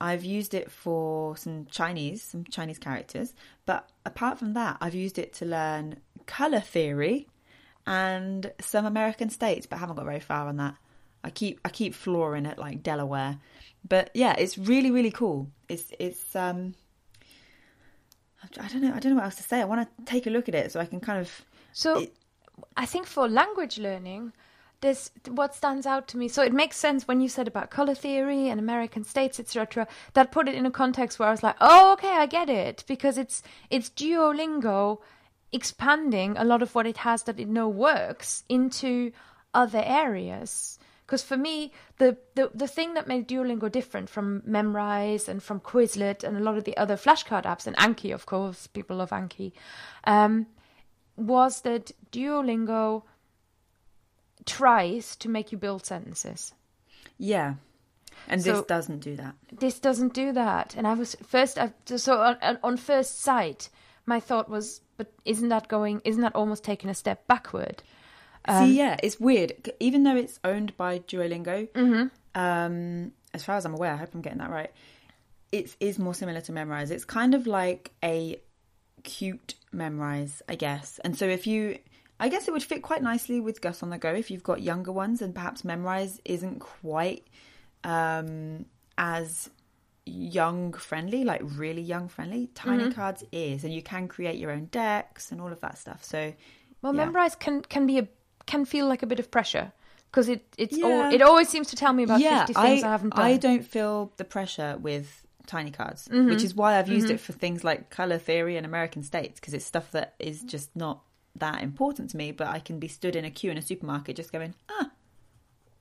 [0.00, 5.18] I've used it for some Chinese, some Chinese characters, but apart from that, I've used
[5.18, 7.26] it to learn color theory
[7.86, 10.74] and some American states, but haven't got very far on that.
[11.24, 13.38] I keep I keep flooring it like Delaware,
[13.88, 15.50] but yeah, it's really really cool.
[15.68, 16.74] It's it's um
[18.60, 19.60] I don't know I don't know what else to say.
[19.60, 22.14] I want to take a look at it so I can kind of So It-
[22.76, 24.32] I think for language learning,
[24.80, 26.28] this what stands out to me.
[26.28, 29.86] So it makes sense when you said about color theory and American states, etc.
[30.14, 32.84] That put it in a context where I was like, oh, okay, I get it
[32.86, 35.00] because it's it's Duolingo
[35.52, 39.12] expanding a lot of what it has that it know works into
[39.54, 40.78] other areas.
[41.06, 45.60] Because for me, the, the the thing that made Duolingo different from Memrise and from
[45.60, 49.10] Quizlet and a lot of the other flashcard apps and Anki, of course, people love
[49.10, 49.52] Anki,
[50.04, 50.46] um,
[51.16, 53.04] was that Duolingo
[54.46, 56.54] tries to make you build sentences.
[57.18, 57.54] yeah.
[58.28, 59.34] And this doesn't do that.
[59.52, 60.74] This doesn't do that.
[60.76, 63.68] And I was first, I, so on, on- on first sight,
[64.06, 66.00] my thought was, but isn't that going?
[66.04, 67.82] Isn't that almost taking a step backward?
[68.46, 69.70] Um, See, yeah, it's weird.
[69.80, 72.40] Even though it's owned by Duolingo, Mm-hmm.
[72.40, 74.72] um, as far as I'm aware, I hope I'm getting that right.
[75.52, 76.90] It is more similar to Memrise.
[76.90, 78.40] It's kind of like a
[79.04, 80.98] cute Memrise, I guess.
[81.04, 81.78] And so if you,
[82.18, 84.62] I guess it would fit quite nicely with Gus on the Go if you've got
[84.62, 87.26] younger ones, and perhaps Memrise isn't quite
[87.84, 88.64] um,
[88.96, 89.50] as
[90.04, 92.48] young friendly, like really young friendly.
[92.54, 92.92] Tiny Mm-hmm.
[92.92, 96.04] Cards is, and you can create your own decks and all of that stuff.
[96.04, 96.32] So
[96.82, 97.06] Well, Yeah.
[97.06, 98.08] Memrise can can be a
[98.46, 99.72] can feel like a bit of pressure
[100.10, 101.10] because it it's Yeah.
[101.10, 103.24] it always seems to tell me about fifty things I, haven't done.
[103.24, 106.28] I don't feel the pressure with tiny cards, Mm-hmm.
[106.30, 109.54] which is why I've used it for things like color theory and American states because
[109.54, 111.00] it's stuff that is just not
[111.40, 112.32] that important to me.
[112.32, 114.90] But I can be stood in a queue in a supermarket just going, ah,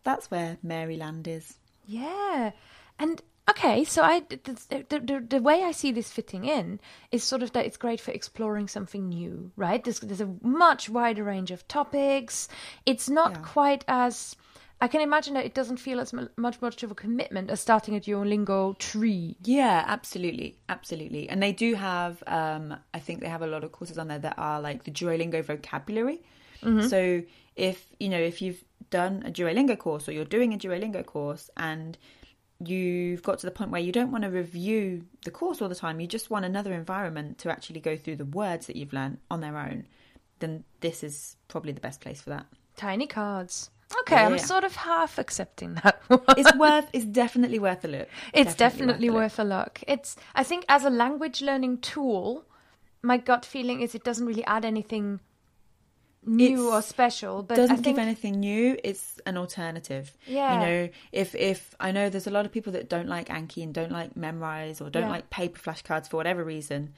[0.04, 1.58] that's where Maryland is.
[1.86, 2.52] Yeah,
[2.98, 6.80] and okay, so I the, the, the, the way I see this fitting in
[7.12, 9.84] is sort of that it's great for exploring something new, right?
[9.84, 12.48] There's there's a much wider range of topics.
[12.86, 13.42] It's not Yeah.
[13.44, 14.36] quite as
[14.82, 17.96] I can imagine that it doesn't feel as much much of a commitment as starting
[17.96, 19.38] a Duolingo tree.
[19.44, 21.30] Yeah, absolutely, absolutely.
[21.30, 24.20] And they do have, um, I think they have a lot of courses on there
[24.20, 26.22] that are like the Duolingo vocabulary.
[26.90, 27.22] So
[27.56, 31.50] if you know if you've done a Duolingo course or you're doing a Duolingo course
[31.56, 31.96] and
[32.60, 35.76] you've got to the point where you don't want to review the course all the
[35.76, 39.20] time, you just want another environment to actually go through the words that you've learned
[39.30, 39.86] on their own,
[40.40, 42.46] then this is probably the best place for that.
[42.76, 43.70] Tiny cards.
[44.02, 46.22] Okay, I'm sort of half accepting that one.
[46.38, 46.90] It's worth.
[46.94, 48.08] It's definitely worth a look.
[48.34, 49.22] It's definitely, a look.
[49.22, 49.82] worth a look.
[49.88, 52.46] It's I think as a language learning tool,
[53.02, 55.20] my gut feeling is it doesn't really add anything
[56.28, 58.78] new It's- or special, but doesn't I think give anything new.
[58.84, 60.18] It's an alternative.
[60.26, 60.54] Yeah.
[60.54, 63.64] You know, if if I know there's a lot of people that don't like Anki
[63.64, 65.10] and don't like Memrise or don't Yeah.
[65.10, 66.94] like paper flashcards for whatever reason,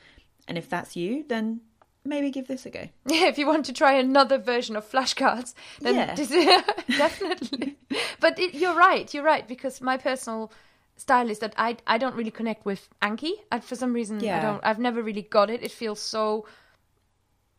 [0.47, 1.61] and if that's you, then
[2.07, 2.89] maybe give this a go.
[3.05, 6.15] Yeah, if you want to try another version of flashcards, then Yeah.
[6.15, 6.29] this-
[6.97, 7.77] definitely.
[8.19, 9.13] but it, you're right.
[9.13, 10.51] You're right because my personal
[10.95, 13.31] style is that I I don't really connect with Anki.
[13.51, 14.37] I, for some reason, yeah.
[14.39, 14.61] I don't.
[14.65, 15.61] I've never really got it.
[15.63, 16.45] It feels so.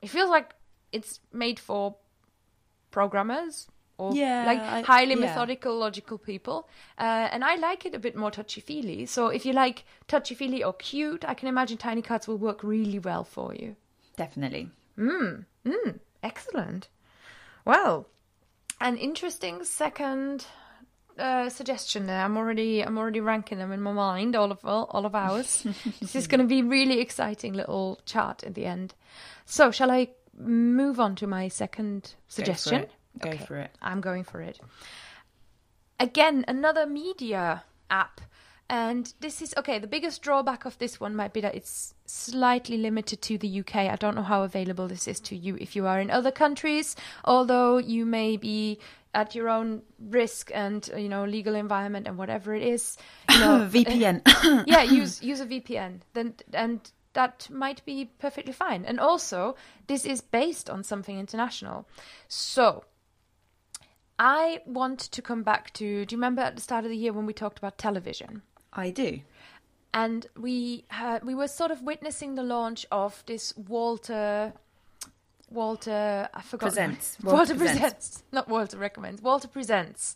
[0.03, 0.55] It feels like
[0.93, 1.97] it's made for
[2.91, 5.21] programmers or Yeah, like I- highly yeah.
[5.27, 6.69] methodical, logical people.
[6.99, 9.07] Uh, and I like it a bit more touchy feely.
[9.07, 12.63] So if you like touchy feely or cute, I can imagine Tiny Cards will work
[12.63, 13.77] really well for you.
[14.19, 14.69] Definitely.
[16.23, 16.89] Excellent.
[17.65, 18.09] Well,
[18.81, 20.45] an interesting second
[21.19, 22.23] uh, suggestion there.
[22.25, 24.37] I'm already I'm already ranking them in my mind.
[24.37, 25.65] All of all, all of ours.
[26.01, 28.95] this is going to be really exciting little chart at the end.
[29.45, 32.87] So, shall I move on to my second suggestion?
[33.19, 33.39] Go for it.
[33.39, 33.71] Go for it.
[33.81, 34.61] I'm going for it.
[36.01, 38.21] Again, another media app.
[38.71, 39.79] And this is okay.
[39.79, 43.77] The biggest drawback of this one might be that it's slightly limited to the UK.
[43.77, 46.95] I don't know how available this is to you if you are in other countries,
[47.25, 48.79] although you may be
[49.15, 52.99] at your own risk and uh, you know legal environment and whatever it is.
[53.31, 54.65] You know, VPN.
[54.67, 56.01] yeah, use use a VPN.
[56.13, 56.81] Then and
[57.15, 58.85] that might be perfectly fine.
[58.85, 61.89] And also, this is based on something international.
[62.29, 62.85] So,
[64.19, 66.05] I want to come back to.
[66.05, 68.43] Do you remember at the start of the year when we talked about television?
[68.73, 69.21] I do.
[69.95, 74.53] And we had, we were sort of witnessing the launch of this Walter.
[75.51, 76.67] Walter, I forgot.
[76.67, 77.17] Presents.
[77.23, 77.81] Walter, Walter presents.
[77.81, 78.23] Presents.
[78.33, 79.23] not Walter recommends.
[79.23, 80.15] Walter presents,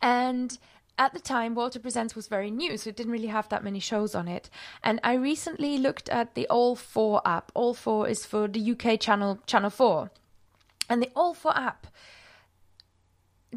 [0.00, 0.58] and
[0.98, 3.80] at the time, Walter Presents was very new, so it didn't really have that many
[3.80, 4.50] shows on it.
[4.84, 7.50] And I recently looked at the All Four app.
[7.54, 10.10] All Four is for the UK channel, Channel Four,
[10.88, 11.86] and the All Four app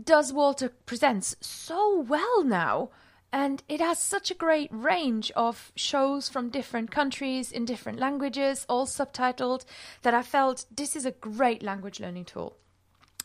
[0.02, 2.90] does Walter Presents so well now.
[3.36, 8.66] And it has such a great range of shows from different countries in different languages,
[8.70, 9.66] all subtitled,
[10.04, 12.56] that I felt this is a great language learning tool.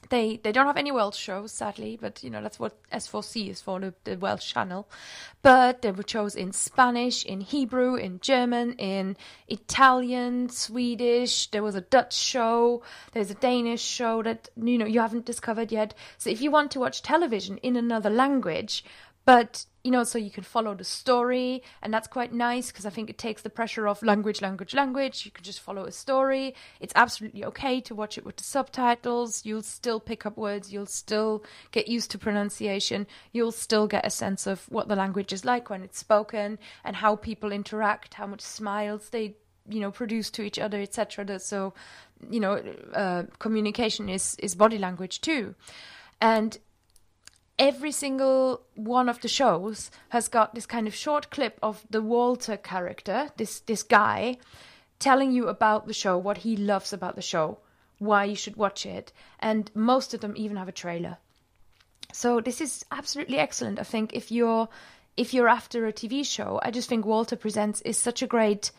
[0.08, 3.60] They they don't have any Welsh shows, sadly, but you know that's what S4C is
[3.60, 4.88] for the, the Welsh channel.
[5.42, 11.46] But there were shows in Spanish, in Hebrew, in German, in Italian, Swedish.
[11.52, 12.82] There was a Dutch show.
[13.12, 15.94] There's a Danish show that you know you haven't discovered yet.
[16.18, 18.82] So if you want to watch television in another language,
[19.24, 22.90] but you know so you can follow the story and that's quite nice because i
[22.90, 25.24] think it takes the pressure off language language language.
[25.24, 26.54] You can just follow a story.
[26.80, 29.44] It's absolutely okay to watch it with the subtitles.
[29.44, 30.72] You'll still pick up words.
[30.72, 33.06] You'll still get used to pronunciation.
[33.32, 36.96] You'll still get a sense of what the language is like when it's spoken and
[36.96, 39.36] how people interact how much smiles they
[39.68, 41.74] you know produce to each other etc so
[42.28, 42.54] you know
[42.94, 45.54] uh, communication is is body language too.
[46.20, 46.58] And
[47.60, 52.00] every single one of the shows has got this kind of short clip of the
[52.00, 54.38] Walter character, this this guy,
[54.98, 57.58] telling you about the show, what he loves about the show,
[57.98, 61.18] why you should watch it, and most of them even have a trailer.
[62.12, 63.78] So this is absolutely excellent.
[63.78, 64.68] I think if you're
[65.16, 68.72] if you're after a TV show, I just think Walter Presents is such a great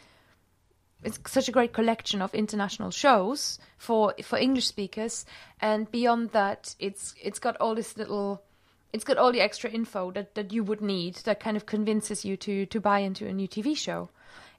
[1.04, 5.24] it's such a great collection of international shows for for English speakers,
[5.60, 8.42] and beyond that, it's it's got all this little
[8.94, 12.26] it's got all the extra info that, that you would need that kind of convinces
[12.26, 14.10] you to to buy into a new TV show.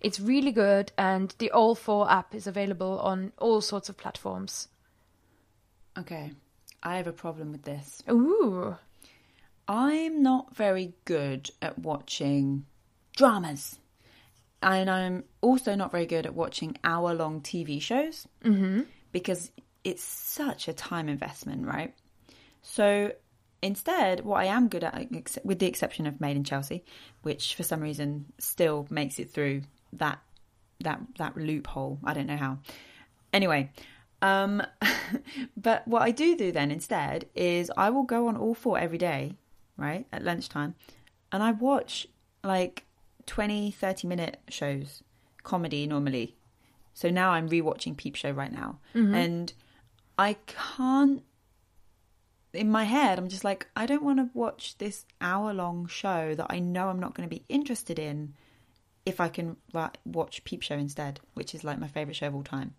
[0.01, 4.69] It's really good, and the All Four app is available on all sorts of platforms.
[5.99, 6.33] Okay.
[6.83, 8.03] I have a problem with this.
[8.11, 8.77] Ooh,
[9.69, 12.67] I'm not very good at watching
[13.17, 13.79] dramas.
[14.63, 18.83] And I'm also not very good at watching hour long TV shows mm-hmm.
[19.11, 19.51] because
[19.83, 21.95] it's such a time investment, right?
[22.63, 23.13] So
[23.63, 26.85] instead, what I am good at, with the exception of Made in Chelsea,
[27.23, 29.63] which for some reason still makes it through
[29.95, 30.19] that
[30.81, 31.99] that that loophole.
[32.05, 32.59] I don't know how.
[33.33, 33.71] Anyway,
[34.21, 34.63] um,
[35.57, 38.99] but what I do do then instead is I will go on all four every
[38.99, 39.37] day,
[39.77, 40.75] right at lunchtime,
[41.31, 42.07] and I watch
[42.45, 42.85] like
[43.27, 45.03] 20, 30 minute shows,
[45.45, 46.37] comedy normally.
[46.95, 48.79] So now I'm rewatching Peep Show right now,
[49.15, 49.53] and
[50.19, 51.23] I can't
[52.53, 56.35] in my head, I'm just like, I don't want to watch this hour long show
[56.35, 58.35] that I know I'm not going to be interested in
[59.05, 59.57] if I can
[60.05, 62.75] watch Peep Show instead, which is like my favorite show of all time.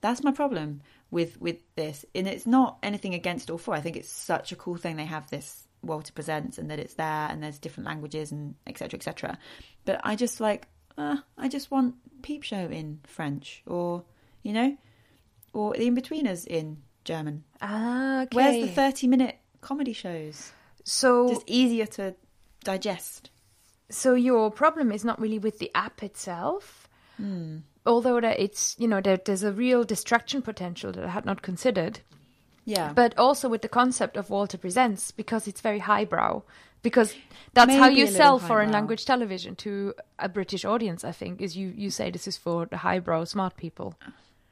[0.00, 3.74] That's my problem with with this, and it's not anything against all four.
[3.74, 6.94] I think it's such a cool thing they have this Walter Presents and that it's
[6.94, 9.38] there and there's different languages and etc etc.
[9.84, 14.04] But I just like, uh, I just want Peep Show in French or
[14.42, 14.76] you know,
[15.52, 17.44] or the In-Betweeners in German.
[17.60, 18.36] ah, okay.
[18.36, 20.52] Where's the 30 minute comedy shows?
[20.84, 22.14] so Just easier to
[22.64, 23.30] digest.
[23.88, 26.88] so your problem is not really with the app itself
[27.86, 31.40] although that it's you know there, there's a real distraction potential that i had not
[31.42, 32.00] considered
[32.64, 32.92] Yeah.
[32.92, 36.42] but also with the concept of walter presents because it's very highbrow
[36.82, 37.14] because
[37.54, 38.78] that's how you sell foreign highbrow.
[38.80, 42.66] language television to a british audience i think is you you say this is for
[42.66, 43.94] the highbrow smart people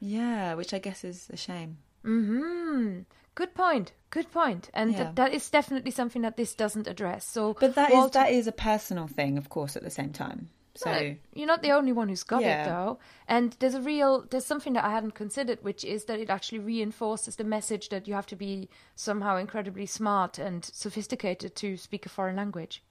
[0.03, 1.77] yeah, which I guess is a shame.
[2.03, 2.99] Hmm
[3.35, 4.69] good point good point.
[4.73, 4.97] and Yeah.
[5.05, 8.31] that, that is definitely something that this doesn't address so But that is Walter- that
[8.31, 10.49] is a personal thing, of course, at the same time.
[10.73, 12.61] So you're not the only one who's got Yeah.
[12.61, 12.99] it though.
[13.27, 16.59] And there's a real there's something that I hadn't considered, which is that it actually
[16.59, 22.05] reinforces the message that you have to be somehow incredibly smart and sophisticated to speak
[22.05, 22.83] a foreign language.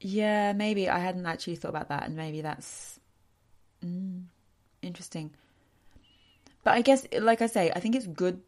[0.00, 3.00] yeah, maybe I hadn't actually thought about that, and maybe that's
[3.84, 4.24] mm,
[4.82, 5.34] interesting.
[6.64, 8.40] But I guess, like I say, I think it's good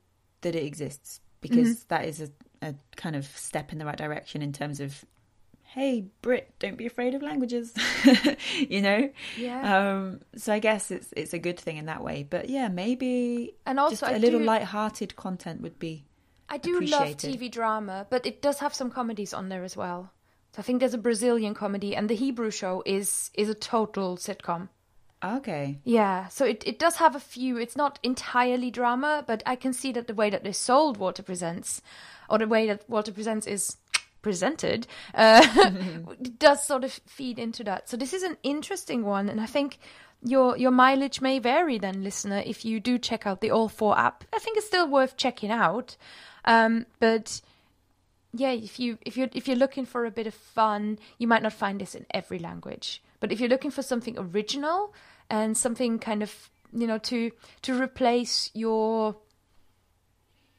[0.43, 2.31] that it exists because that is a,
[2.63, 5.05] a kind of step in the right direction in terms of
[5.63, 7.73] hey Brit, don't be afraid of languages,
[8.59, 9.09] you know.
[9.39, 9.79] Yeah.
[9.79, 12.27] Um, so I guess it's it's a good thing in that way.
[12.29, 16.05] But yeah, maybe And also just I a little do- light-hearted content would be.
[16.49, 17.17] I do love.
[17.17, 20.13] TV drama, but it does have some comedies on there as well.
[20.53, 24.17] So I think there's a Brazilian comedy, and the Hebrew show is is a total
[24.17, 24.69] sitcom.
[25.23, 25.79] Okay.
[25.85, 27.59] Yeah, so it, it does have a few.
[27.59, 31.23] It's not entirely drama, but I can see that the way that they sold Walter
[31.23, 31.83] Presents,
[32.29, 33.77] or the way that Walter Presents is
[34.23, 35.47] presented, uh,
[36.39, 37.89] does sort of feed into that.
[37.89, 39.79] So this is an interesting one, and I think
[40.23, 43.99] your your mileage may vary then, listener, if you do check out the All Four
[43.99, 44.25] app.
[44.33, 45.97] I think it's still worth checking out.
[46.47, 47.43] Um, but
[48.33, 51.43] yeah, if you if you if you're looking for a bit of fun, you might
[51.43, 53.03] not find this in every language.
[53.19, 54.95] But if you're looking for something original
[55.31, 57.31] and something kind of you know to
[57.63, 59.17] to replace your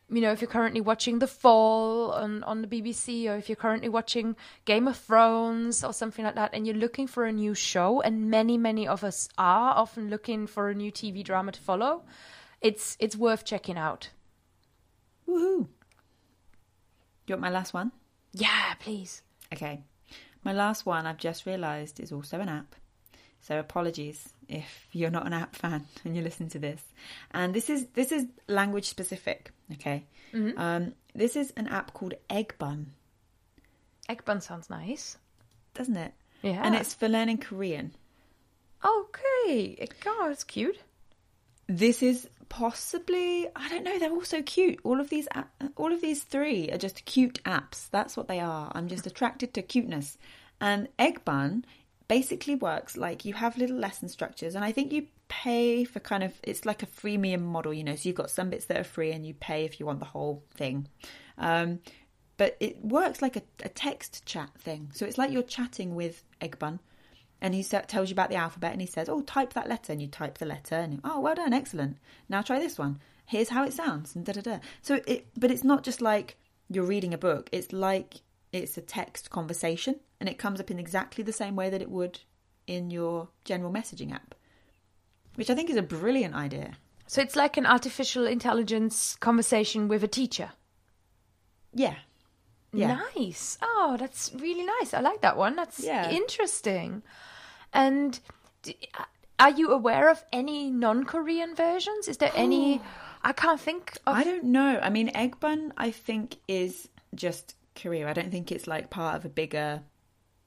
[0.10, 3.56] you know if you're currently watching The Fall on on the BBC or if you're
[3.56, 7.54] currently watching Game of Thrones or something like that and you're looking for a new
[7.54, 11.62] show and many many of us are often looking for a new TV drama to
[11.62, 12.04] follow,
[12.62, 14.10] it's it's worth checking out.
[15.28, 15.68] Woohoo!
[17.28, 17.92] You want my last one?
[18.34, 19.22] Yeah, please.
[19.54, 19.84] Okay.
[20.44, 22.76] My last one I've just realised is also an app.
[23.42, 26.82] So apologies if you're not an app fan and you're listening to this.
[27.32, 29.52] And this is this is language specific.
[29.74, 30.06] Okay.
[30.58, 32.94] Um, this is an app called Egg Bun,
[34.08, 35.18] Egg bun sounds nice.
[35.74, 36.14] doesn't it?
[36.42, 36.62] Yeah.
[36.64, 37.94] And it's for learning Korean.
[38.84, 39.88] okay.
[40.06, 40.80] Oh, it's cute.
[41.68, 43.98] This is possibly I don't know.
[44.00, 44.80] They're all so cute.
[44.84, 45.28] All of these
[45.78, 47.90] all of these three are just cute apps.
[47.90, 48.72] That's what they are.
[48.76, 50.18] I'm just attracted to cuteness.
[50.60, 51.66] And Egg Bun
[52.12, 56.24] basically works like you have little lesson structures, and I think you pay for kind
[56.24, 57.74] of it's like a freemium model.
[57.74, 59.86] You know, so you've got some bits that are free, and you pay if you
[59.86, 60.90] want the whole thing.
[61.38, 61.80] Um,
[62.36, 64.92] but it works like a, a text chat thing.
[64.94, 66.82] So it's like you're chatting with Egg Bun,
[67.40, 70.02] and he tells you about the alphabet, and he says, "Oh, type that letter," and
[70.02, 71.96] you type the letter, and oh, well done, excellent.
[72.28, 73.00] Now try this one.
[73.26, 74.60] Here's how it sounds, and da da da.
[74.82, 76.36] So it, but it's not just like
[76.68, 77.48] you're reading a book.
[77.54, 78.16] It's like
[78.52, 81.90] it's a text conversation, and it comes up in exactly the same way that it
[81.90, 82.20] would
[82.68, 84.36] in your general messaging app,
[85.36, 86.74] which I think is a brilliant idea.
[87.08, 90.52] So it's like an artificial intelligence conversation with a teacher.
[91.74, 91.96] Yeah,
[92.74, 93.00] yeah.
[93.16, 93.58] Nice.
[93.62, 94.94] Oh, that's really nice.
[94.94, 95.56] I like that one.
[95.56, 96.10] That's Yeah.
[96.12, 97.04] interesting.
[97.74, 98.20] And
[98.98, 99.04] uh,
[99.40, 102.08] are you aware of any non-Korean versions?
[102.08, 102.82] Is there any?
[103.24, 104.16] I can't think of.
[104.16, 104.80] I don't know.
[104.82, 108.10] I mean, Egg Bun, I think, is just Korea.
[108.10, 109.82] I don't think it's like part of a bigger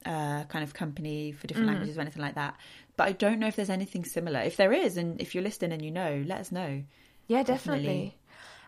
[0.05, 2.55] uh, kind of company for different languages or anything like that.
[2.97, 4.39] But I don't know if there's anything similar.
[4.39, 6.83] If there is, and if you're listening and you know, let us know.
[7.27, 7.83] Yeah, definitely.
[7.83, 8.17] Definitely.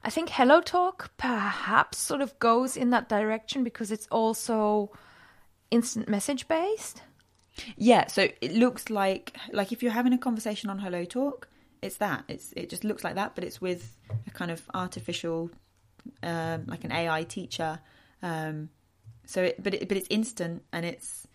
[0.04, 4.92] I think Hello Talk perhaps sort of goes in that direction because it's also
[5.72, 7.02] instant message based.
[7.76, 11.48] Yeah, so it looks like like if you're having a conversation on Hello Talk,
[11.82, 12.24] it's that.
[12.28, 13.98] It's it just looks like that, but it's with
[14.28, 15.50] a kind of artificial,
[16.24, 17.80] um, like an AI teacher.
[18.22, 18.70] Um,
[19.26, 21.28] so, it, but it, but it's instant and it's.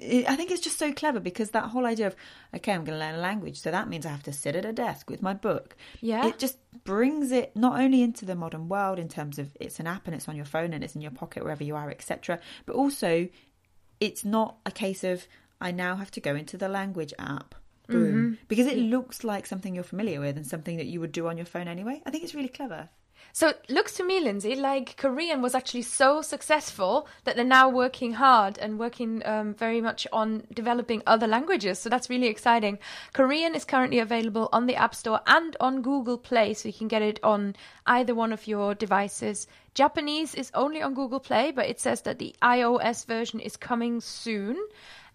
[0.00, 2.16] It, I think it's just so clever because that whole idea of
[2.56, 4.64] okay, I'm going to learn a language, so that means I have to sit at
[4.64, 5.76] a desk with my book.
[6.00, 6.26] Yeah.
[6.26, 9.86] it just brings it not only into the modern world in terms of it's an
[9.86, 12.40] app and it's on your phone and it's in your pocket wherever you are, etc.
[12.64, 13.28] But also
[14.00, 15.26] it's not a case of
[15.60, 17.54] I now have to go into the language app.
[17.88, 18.38] Boom.
[18.48, 21.36] Because it looks like something you're familiar with and something that you would do on
[21.36, 22.02] your phone anyway.
[22.06, 22.88] I think it's really clever.
[23.36, 27.68] So it looks to me, Lindsay, like Korean was actually so successful that they're now
[27.68, 31.80] working hard and working um, very much on developing other languages.
[31.80, 32.78] So that's really exciting.
[33.12, 36.86] Korean is currently available on the App Store and on Google Play, so you can
[36.86, 37.56] get it on
[37.86, 39.48] either one of your devices.
[39.74, 44.00] Japanese is only on Google Play, but it says that the iOS version is coming
[44.00, 44.56] soon.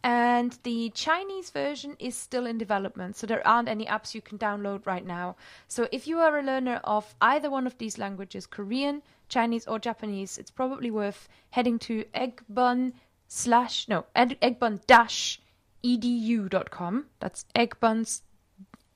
[0.01, 4.37] And the Chinese version is still in development, so there aren't any apps you can
[4.37, 5.35] download right now.
[5.67, 9.77] So if you are a learner of either one of these languages, Korean, Chinese, or
[9.77, 12.93] Japanese, it's probably worth heading to eggbun
[13.27, 15.41] slash no eggbun dash
[15.83, 17.05] edu.com.
[17.19, 18.21] That's eggbuns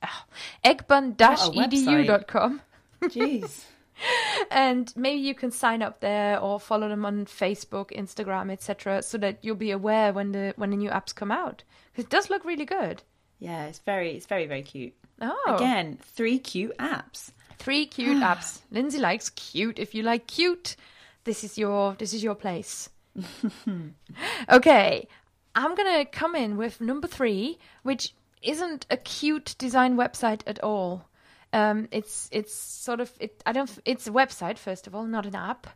[0.02, 0.26] ah,
[0.64, 2.06] eggbun dash What a website.
[2.08, 2.62] edu.com
[3.04, 3.66] Jeez.
[4.52, 9.18] and maybe you can sign up there or follow them on Facebook, Instagram, etc., so
[9.20, 11.64] that you'll be aware when the when the new apps come out.
[11.96, 13.04] it does look really good.
[13.40, 14.94] yeah, it's very it's very very cute.
[15.22, 17.32] Oh, Again, three cute apps.
[17.60, 18.62] three cute apps.
[18.72, 19.80] Lindsay likes cute.
[19.80, 20.76] If you like cute,
[21.24, 22.90] this is your this is your place.
[24.50, 25.08] okay,
[25.56, 31.06] I'm gonna come in with number three, which isn't a cute design website at all.
[31.54, 33.42] Um, it's it's sort of it.
[33.46, 33.70] I don't.
[33.86, 35.68] It's a website first of all, not an app.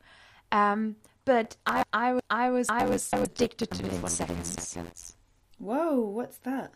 [0.51, 5.15] Um, but I, I, I was I was addicted to it in seconds.
[5.59, 6.73] Whoa, what's that?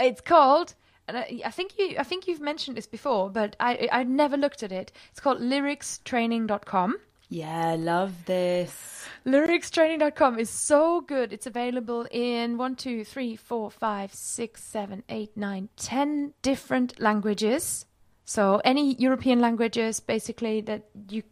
[0.00, 0.74] It's called,
[1.06, 4.36] and I, I think you I think you've mentioned this before, but I I never
[4.36, 4.92] looked at it.
[5.10, 6.96] It's called lyricstraining.com.
[7.28, 9.06] Yeah, love this.
[9.26, 11.32] Lyricstraining.com is so good.
[11.32, 17.84] It's available in one, two, three, four, five, six, seven, eight, nine, ten different languages.
[18.24, 21.22] So any European languages, basically that you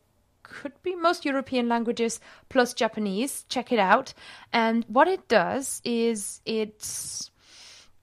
[0.43, 2.21] could be most European languages
[2.51, 3.45] plus Japanese.
[3.49, 4.13] Check it out.
[4.53, 7.31] And what it does is it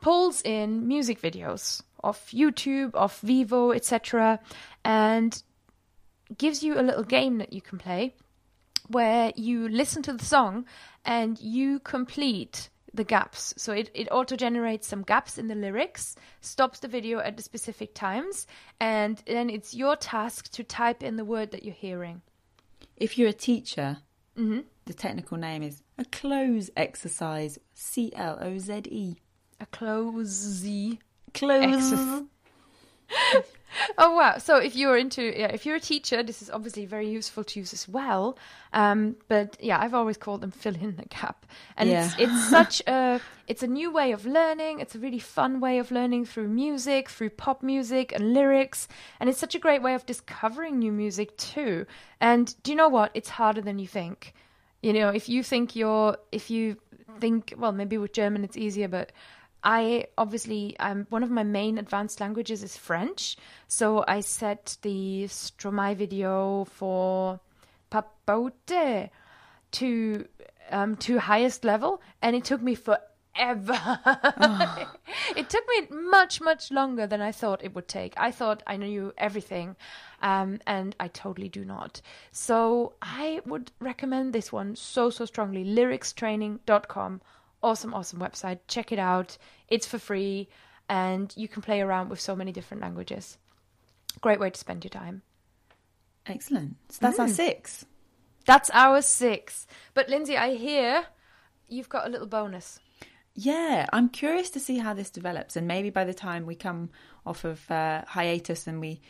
[0.01, 4.39] pulls in music videos of YouTube, of Vevo, etc.,
[4.83, 5.41] and
[6.37, 8.13] gives you a little game that you can play
[8.87, 10.65] where you listen to the song
[11.05, 13.53] and you complete the gaps.
[13.57, 17.43] So it, it auto generates some gaps in the lyrics, stops the video at the
[17.43, 18.45] specific times,
[18.79, 22.21] and then it's your task to type in the word that you're hearing.
[22.97, 23.97] If you're a teacher,
[24.35, 27.57] hmm the technical name is a cloze exercise.
[27.73, 29.15] C L O Z E.
[29.61, 30.99] A close Z.
[31.33, 31.63] Close.
[31.63, 32.23] Exercise.
[33.97, 34.37] Oh wow!
[34.37, 37.59] So if you're into, yeah, if you're a teacher, this is obviously very useful to
[37.59, 38.37] use as well.
[38.71, 41.45] Um, but yeah, I've always called them fill in the gap,
[41.75, 44.79] and it's it's such a it's a new way of learning.
[44.79, 48.87] It's a really fun way of learning through music, through pop music and lyrics,
[49.19, 51.85] and it's such a great way of discovering new music too.
[52.21, 53.11] And do you know what?
[53.13, 54.33] It's harder than you think.
[54.81, 56.77] You know, if you think you're, if you
[57.19, 59.11] think, well, maybe with German it's easier, but
[59.63, 63.37] I obviously, um, one of my main advanced languages is French.
[63.67, 67.39] So I set the Stromae video for
[67.91, 69.09] Papaoutai
[69.71, 70.27] to
[70.69, 72.99] um, to highest level, and it took me forever.
[75.35, 78.13] it took me much much longer than I thought it would take.
[78.17, 79.75] I thought I knew everything,
[80.21, 82.01] um, and I totally do not.
[82.31, 85.63] So I would recommend this one so so strongly.
[85.63, 87.21] Lyricstraining.com
[87.63, 88.59] awesome, awesome website.
[88.67, 89.37] Check it out.
[89.67, 90.49] It's for free,
[90.89, 93.37] and you can play around with so many different languages.
[94.21, 95.23] Great way to spend your time.
[96.27, 96.75] Excellent.
[96.89, 97.85] So that's our six.
[98.45, 99.65] That's our six.
[99.93, 101.05] But Lindsay, I hear
[101.67, 102.79] you've got a little bonus.
[103.35, 106.91] Yeah, I'm curious to see how this develops, and maybe by the time we come
[107.25, 109.01] off of uh, hiatus and we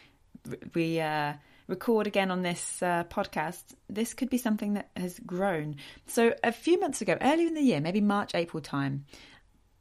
[0.73, 1.33] we uh,
[1.67, 5.75] record again on this uh, podcast, this could be something that has grown.
[6.07, 9.05] So a few months ago, earlier in the year, maybe March, April time,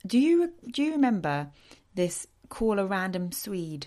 [0.07, 1.49] do you do you remember
[1.95, 3.87] this call a random Swede,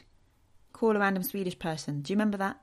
[0.73, 2.01] call a random Swedish person?
[2.01, 2.59] Do you remember that?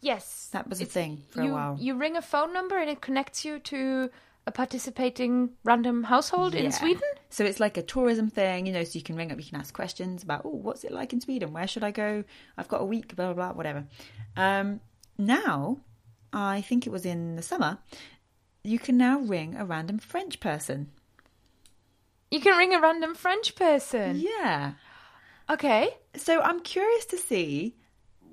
[0.00, 1.76] Yes, That was a thing for you, a while.
[1.78, 4.10] You ring a phone number and it connects you to
[4.46, 6.62] a participating random household Yeah.
[6.62, 7.02] in Sweden.
[7.30, 9.60] So it's like a tourism thing, you know, so you can ring up, you can
[9.60, 11.52] ask questions about, oh, what's it like in Sweden?
[11.52, 12.24] Where should I go?
[12.58, 13.84] I've got a week, blah, blah, blah, whatever.
[14.36, 14.80] Um,
[15.16, 15.78] now,
[16.32, 17.78] I think it was in the summer,
[18.64, 20.90] you can now ring a random French person.
[22.30, 24.16] You can ring a random French person.
[24.20, 24.72] Yeah.
[25.50, 25.90] Okay.
[26.16, 27.76] So I'm curious to see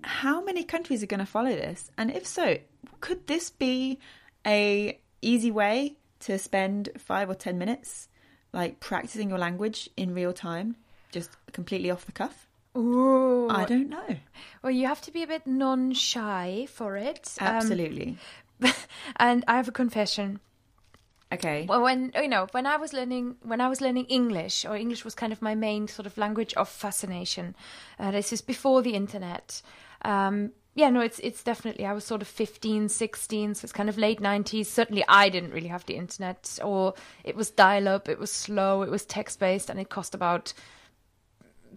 [0.04, 2.58] how many countries are going to follow this, and if so,
[3.02, 4.00] could this be
[4.48, 8.08] a easy way to spend five or ten minutes,
[8.54, 10.76] like practicing your language in real time,
[11.12, 12.48] just completely off the cuff?
[12.78, 13.50] Ooh.
[13.50, 14.18] I don't know.
[14.62, 17.34] Well, you have to be a bit non-shy for it.
[17.40, 18.18] Um, Absolutely.
[19.18, 20.40] and I have a confession.
[21.34, 21.66] okay.
[21.68, 25.04] Well, when you know, when I was learning, when I was learning English, or English
[25.04, 27.56] was kind of my main sort of language of fascination.
[28.00, 29.62] Uh, this is before the internet.
[30.04, 31.86] Um, yeah, no, it's it's definitely.
[31.86, 34.70] I was sort of 15, 16, so it's kind of late nineties.
[34.70, 38.08] Certainly, I didn't really have the internet, or it was dial-up.
[38.08, 38.82] It was slow.
[38.82, 40.54] It was text-based, and it cost about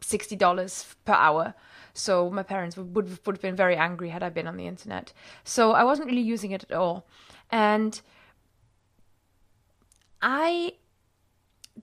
[0.00, 1.54] sixty dollars per hour.
[1.94, 4.66] So my parents would, would would have been very angry had I been on the
[4.68, 5.12] internet.
[5.42, 7.04] So I wasn't really using it at all,
[7.50, 8.00] and
[10.22, 10.74] I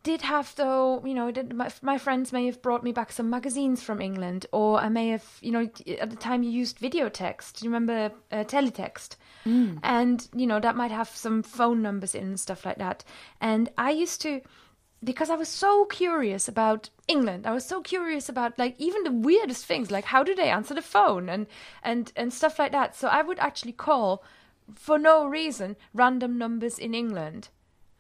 [0.04, 3.30] did have though you know did- my, my friends may have brought me back some
[3.30, 5.68] magazines from england or i may have you know
[6.00, 9.16] at the time you used video text do you remember uh, teletext?
[9.84, 13.04] And you know that might have some phone numbers in and stuff like that.
[13.42, 14.42] And i used to
[15.04, 19.12] because i was so curious about england i was so curious about like even the
[19.12, 21.48] weirdest things like how do they answer the phone and
[21.84, 22.96] and and stuff like that.
[22.96, 24.24] So i would actually call
[24.76, 27.50] for no reason random numbers in england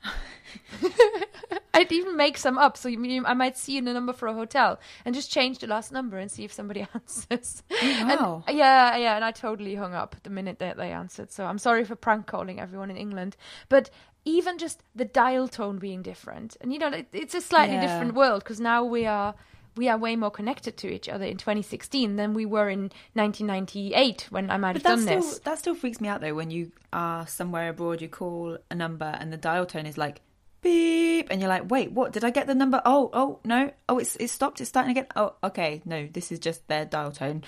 [1.73, 2.77] I'd even make some up.
[2.77, 5.67] So you, you- I might see the number for a hotel and just change the
[5.67, 7.63] last number and see if somebody answers.
[7.71, 8.43] Oh, wow.
[8.47, 9.15] And, yeah, yeah.
[9.15, 11.31] And I totally hung up the minute that they answered.
[11.31, 13.37] So I'm sorry for prank calling everyone in England.
[13.69, 13.89] But
[14.25, 17.81] even just the dial tone being different, and you know, it, it's a slightly Yeah.
[17.87, 19.33] different world because now we are
[19.75, 24.27] we are way more connected to each other in 2016 than we were in 1998
[24.29, 25.39] when I might But have done still this.
[25.39, 29.05] that still freaks me out though when you are somewhere abroad, you call a number
[29.19, 30.21] and the dial tone is like
[30.61, 32.11] beep, and you're like, wait, what?
[32.11, 32.81] Did I get the number?
[32.83, 34.59] Oh, oh no, oh it's it's stopped.
[34.59, 35.07] It's starting again.
[35.15, 37.43] Oh, okay, no, this is just their dial tone.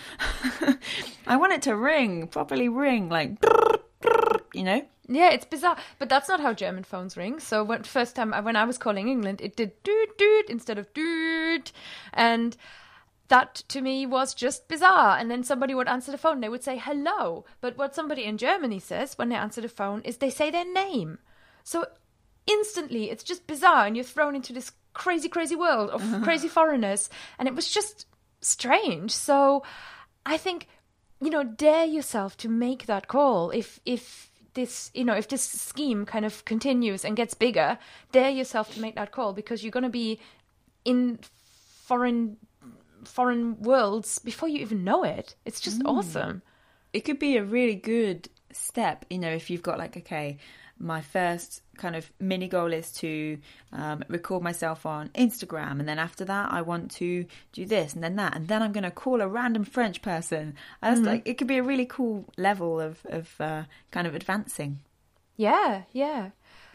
[1.28, 3.32] I want it to ring properly, ring like,
[4.54, 4.82] you know.
[5.14, 7.40] Yeah, it's bizarre, but that's not how German phones ring.
[7.40, 10.78] So when first time I- when I was calling England, it did doot doot instead
[10.78, 11.72] of doot,
[12.14, 12.56] and
[13.28, 15.18] that to me was just bizarre.
[15.18, 18.38] And then somebody would answer the phone, they would say hello, but what somebody in
[18.38, 21.20] Germany says when they answer the phone is they say their name.
[21.64, 21.86] So
[22.48, 27.10] instantly, it's just bizarre, and you're thrown into this crazy, crazy world of crazy foreigners,
[27.38, 28.06] and it was just
[28.42, 29.12] strange.
[29.12, 29.64] So
[30.26, 30.68] I think
[31.20, 35.44] you know dare yourself to make that call if if this you know if this
[35.44, 37.78] scheme kind of continues and gets bigger
[38.12, 40.20] dare yourself to make that call because you're going to be
[40.84, 41.18] in
[41.86, 42.38] foreign
[43.06, 45.36] foreign worlds before you even know it.
[45.46, 45.90] It's just mm.
[45.90, 46.42] awesome.
[46.94, 50.38] It could be a really good step, you know, if you've got like, okay,
[50.82, 53.38] my first kind of mini goal is to
[53.72, 58.04] um, record myself on Instagram, and then after that, I want to do this and
[58.04, 60.56] then that, and then I'm going to call a random French person.
[60.84, 64.80] It's like it could be a really cool level of of uh, kind of advancing.
[65.38, 66.30] yeah yeah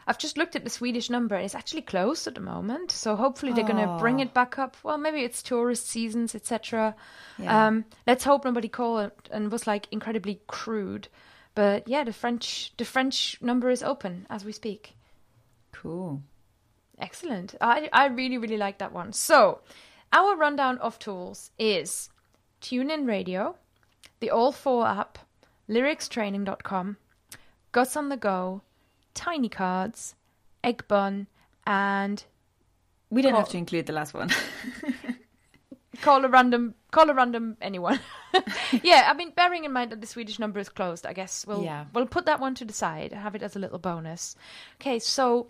[0.08, 3.16] i've just looked at the swedish number and it's actually closed at the moment so
[3.16, 6.94] hopefully they're going to bring it back up well maybe it's tourist seasons etc
[7.38, 7.66] Yeah.
[7.66, 11.08] um let's hope nobody called and was like incredibly crude
[11.56, 14.96] but yeah the french the french number is open as we speak
[15.82, 16.22] Cool.
[16.98, 17.54] Excellent.
[17.60, 19.12] I, I really, really like that one.
[19.12, 19.60] So,
[20.12, 22.08] our rundown of tools is
[22.62, 23.56] TuneIn Radio,
[24.20, 25.18] the All 4 app,
[25.68, 26.96] lyricstraining.com,
[27.72, 28.62] Gus on the Go,
[29.12, 30.14] Tiny Cards,
[30.64, 31.26] Egg Bun,
[31.66, 32.24] and
[33.10, 34.30] We don't have to include the last one.
[36.00, 38.00] call a random call a random anyone.
[38.82, 41.62] yeah, I mean bearing in mind that the Swedish number is closed, I guess we'll
[41.62, 41.86] Yeah.
[41.92, 44.36] we'll put that one to the side, have it as a little bonus.
[44.80, 45.48] Okay, so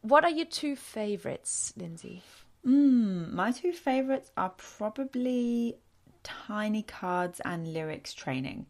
[0.00, 2.22] what are your two favorites, Lindsay?
[2.66, 5.76] Mm, my two favorites are probably
[6.22, 8.66] tiny cards and lyrics training.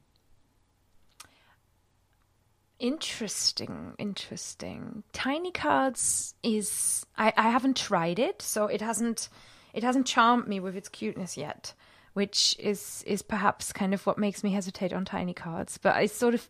[2.78, 5.04] Interesting, interesting.
[5.12, 9.28] Tiny cards is I, I haven't tried it, so it hasn't
[9.72, 11.74] it hasn't charmed me with its cuteness yet,
[12.14, 15.78] which is is perhaps kind of what makes me hesitate on tiny cards.
[15.78, 16.48] But I sort of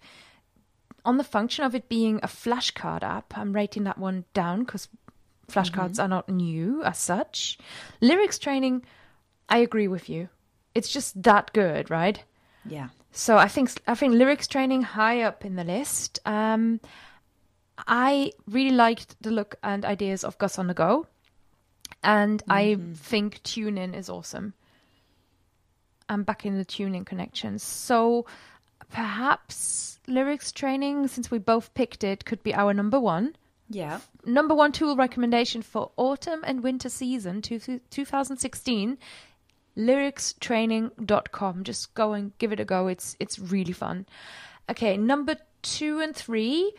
[1.05, 4.89] on the function of it being a flashcard app, I'm rating that one down because
[5.51, 7.59] flashcards are not new as such.
[8.01, 8.85] Lyrics training,
[9.49, 10.29] I agree with you.
[10.75, 12.23] It's just that good, right?
[12.65, 12.89] Yeah.
[13.11, 16.19] So I think I think lyrics training high up in the list.
[16.25, 16.81] Um,
[17.87, 21.07] I really liked the look and ideas of Gus on the Go,
[22.03, 24.55] and I think TuneIn is awesome.
[26.09, 28.27] I'm back in the tuning connections, so
[28.91, 33.37] perhaps lyrics training, since we both picked it, could be our number one.
[33.69, 34.01] Yeah.
[34.25, 37.59] Number one tool recommendation for autumn and winter season two,
[37.91, 38.99] 2016
[39.77, 42.89] lyricstraining.com just go and give it a go.
[42.89, 44.07] It's it's really fun.
[44.71, 46.73] Okay number two and three.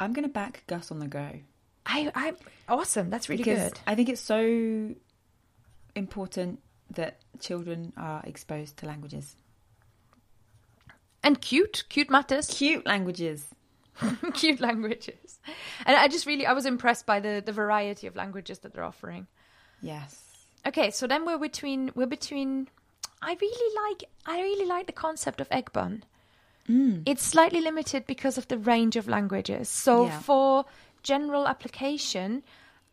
[0.00, 1.30] I'm going to back Gus on the go.
[1.86, 2.32] i i
[2.68, 3.10] awesome.
[3.10, 3.80] That's really because good.
[3.86, 4.94] I think it's so
[5.94, 6.60] important
[6.94, 9.36] that children are exposed to languages.
[11.22, 13.46] and cute cute matters Cute languages.
[14.34, 15.38] cute languages
[15.86, 18.84] and i just really i was impressed by the the variety of languages that they're
[18.84, 19.26] offering
[19.82, 20.20] Yes.
[20.66, 22.68] Okay, so then we're between we're between.
[23.20, 26.04] I really like I really like the concept of egg bun.
[26.70, 27.02] Mm.
[27.04, 29.68] It's slightly limited because of the range of languages.
[29.68, 30.20] So Yeah.
[30.20, 30.64] for
[31.02, 32.42] general application,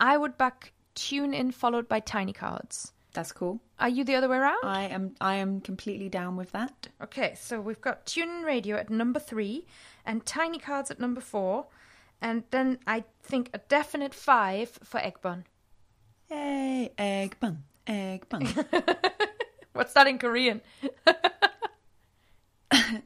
[0.02, 2.92] I would back tune in followed by tiny cards.
[3.14, 3.60] That's cool.
[3.80, 4.64] Are you the other way around?
[4.64, 6.88] I am I am completely down with that.
[7.02, 9.66] Okay, so we've got tune in radio at number three
[10.06, 11.68] and tiny cards at number four,
[12.22, 15.46] and then I think a definite five for egg bun.
[16.30, 18.48] Yay, egg bun, egg bun.
[19.74, 20.62] What's that in Korean?
[22.72, 23.02] I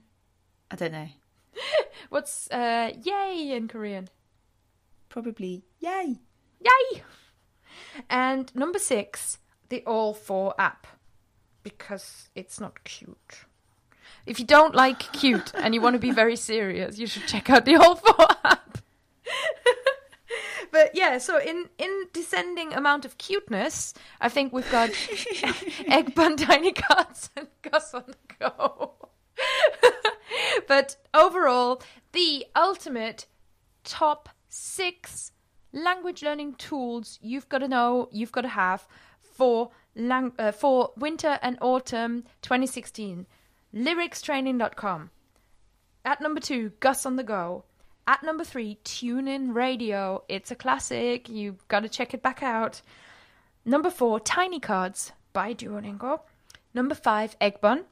[0.75, 1.07] don't know.
[2.09, 4.09] What's uh yay in Korean?
[5.09, 6.17] Probably yay.
[6.61, 7.03] Yay!
[8.09, 9.39] And number six,
[9.69, 10.87] the All 4 app.
[11.63, 13.45] Because it's not cute.
[14.25, 17.49] If you don't like cute and you want to be very serious, you should check
[17.49, 18.77] out the All 4 app.
[20.71, 24.91] but yeah, so in, in descending amount of cuteness, I think we've got
[25.87, 28.93] Egg Bun Tiny Cards and Gus on the Go.
[30.67, 33.25] but overall, the ultimate
[33.83, 35.31] top six
[35.73, 38.87] language learning tools you've got to know, you've got to have
[39.35, 43.27] for lang- uh, for winter and autumn 2016.
[43.73, 45.11] Lyricstraining.com.
[46.03, 47.65] At number two, Gus on the Go.
[48.07, 50.23] At number three, TuneIn Radio.
[50.29, 51.27] It's a classic.
[51.27, 52.81] You've got to check it back out.
[53.65, 56.21] Number four, Tiny Cards by Duolingo.
[56.73, 57.85] Number five, Egg Bun.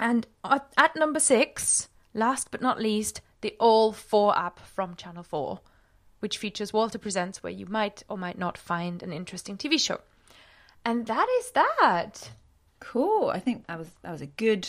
[0.00, 5.22] And at, at number six, last but not least, the All 4 app from Channel
[5.22, 5.60] 4,
[6.20, 10.00] which features Walter Presents, where you might or might not find an interesting TV show.
[10.84, 12.30] And that is that.
[12.80, 13.30] Cool.
[13.30, 14.68] I think that was that was a good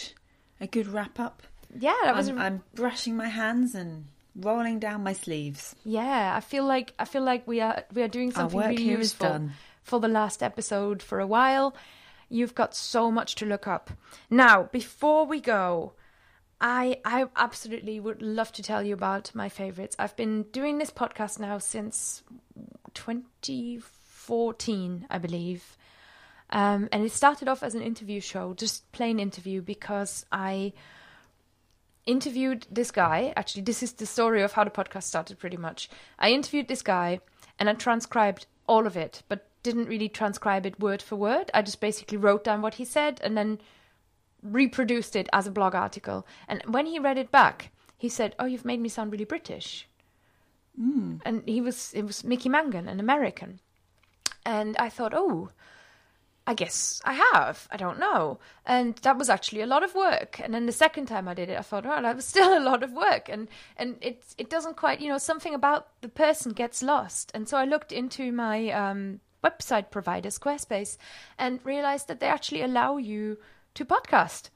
[0.62, 1.44] a good wrap up.
[1.78, 2.28] Yeah, that was.
[2.30, 4.06] I'm, a- I'm brushing my hands and
[4.36, 5.76] rolling down my sleeves.
[5.84, 8.68] Yeah, I feel like I feel like we are we are doing Our something work
[8.70, 9.52] really here is useful done.
[9.82, 11.76] for the last episode for a while.
[12.30, 13.90] You've got so much to look up.
[14.30, 15.94] Now, before we go,
[16.62, 19.96] I I absolutely would love to tell you about my favorites.
[19.98, 22.22] I've been doing this podcast now since
[22.94, 25.76] 2014, I believe.
[26.54, 30.74] Um, and it started off as an interview show, just plain interview, because I
[32.06, 33.34] interviewed this guy.
[33.36, 35.90] Actually, this is the story of how the podcast started pretty much.
[36.20, 37.22] I interviewed this guy
[37.58, 41.50] and I transcribed all of it, but didn't really transcribe it word for word.
[41.56, 43.60] I just basically wrote down what he said and then
[44.44, 46.28] reproduced it as a blog article.
[46.48, 49.88] And when he read it back, he said, "Oh, you've made me sound really British."
[50.80, 51.22] Mm.
[51.26, 53.60] And he was it was Mickey Mangan, an American.
[54.46, 55.50] And I thought, "Oh,
[56.46, 57.68] I guess I have.
[57.72, 58.40] I don't know.
[58.66, 60.42] And that was actually a lot of work.
[60.44, 62.60] And then the second time I did it, I thought, oh, that was still a
[62.60, 63.30] lot of work.
[63.30, 67.32] And and it it doesn't quite, you know, something about the person gets lost.
[67.34, 70.98] And so I looked into my um, website provider, Squarespace,
[71.38, 73.38] and realized that they actually allow you
[73.76, 74.50] to podcast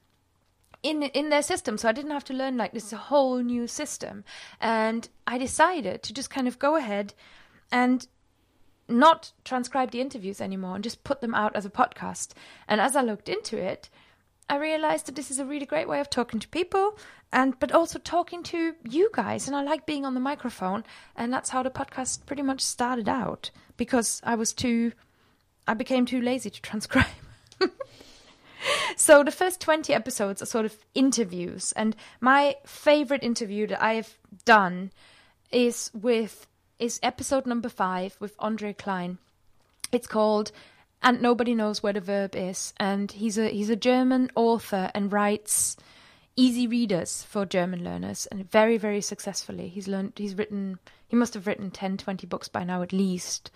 [0.84, 4.24] in in their system so i didn't have to learn like this whole new system
[4.62, 7.16] and i decided to just kind of go ahead
[7.72, 8.08] and
[8.88, 12.32] not transcribe the interviews anymore and just put them out as a podcast.
[12.68, 13.90] And as I looked into it,
[14.50, 16.98] I realized that this is a really great way of talking to people
[17.34, 20.86] and but also talking to you guys and I like being on the microphone
[21.18, 24.94] and that's how the podcast pretty much started out because I was too
[25.68, 27.08] I became too lazy to transcribe.
[28.96, 34.18] so the first 20 episodes are sort of interviews and my favorite interview that I've
[34.46, 34.92] done
[35.52, 36.48] is with
[36.80, 39.18] is episode number 5 with Andre Klein.
[39.92, 40.52] It's called
[41.02, 45.12] and nobody knows where the verb is and he's a he's a German author and
[45.12, 45.78] writes
[46.36, 49.70] easy readers for German learners and very very successfully.
[49.70, 53.52] He's learned he's written he must have written 10 20 books by now at least.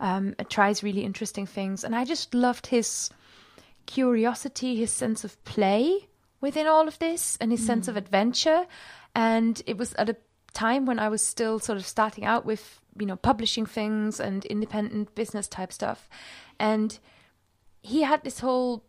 [0.00, 3.10] Um tries really interesting things and I just loved his
[3.86, 6.08] curiosity, his sense of play
[6.40, 8.66] within all of this, and his sense of adventure.
[9.14, 10.16] And it was at a
[10.54, 14.44] time when I was still sort of starting out with, you know, publishing things and
[14.46, 16.08] independent business type stuff.
[16.58, 16.98] And
[17.82, 18.84] he had this whole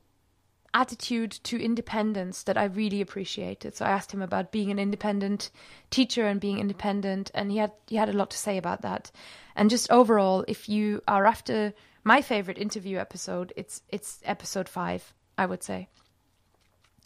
[0.75, 3.75] attitude to independence that I really appreciated.
[3.75, 5.49] So I asked him about being an independent
[5.89, 9.11] teacher and being independent, and he had he had a lot to say about that.
[9.55, 15.13] And just overall, if you are after my favorite interview episode, it's it's episode five,
[15.37, 15.87] I would say.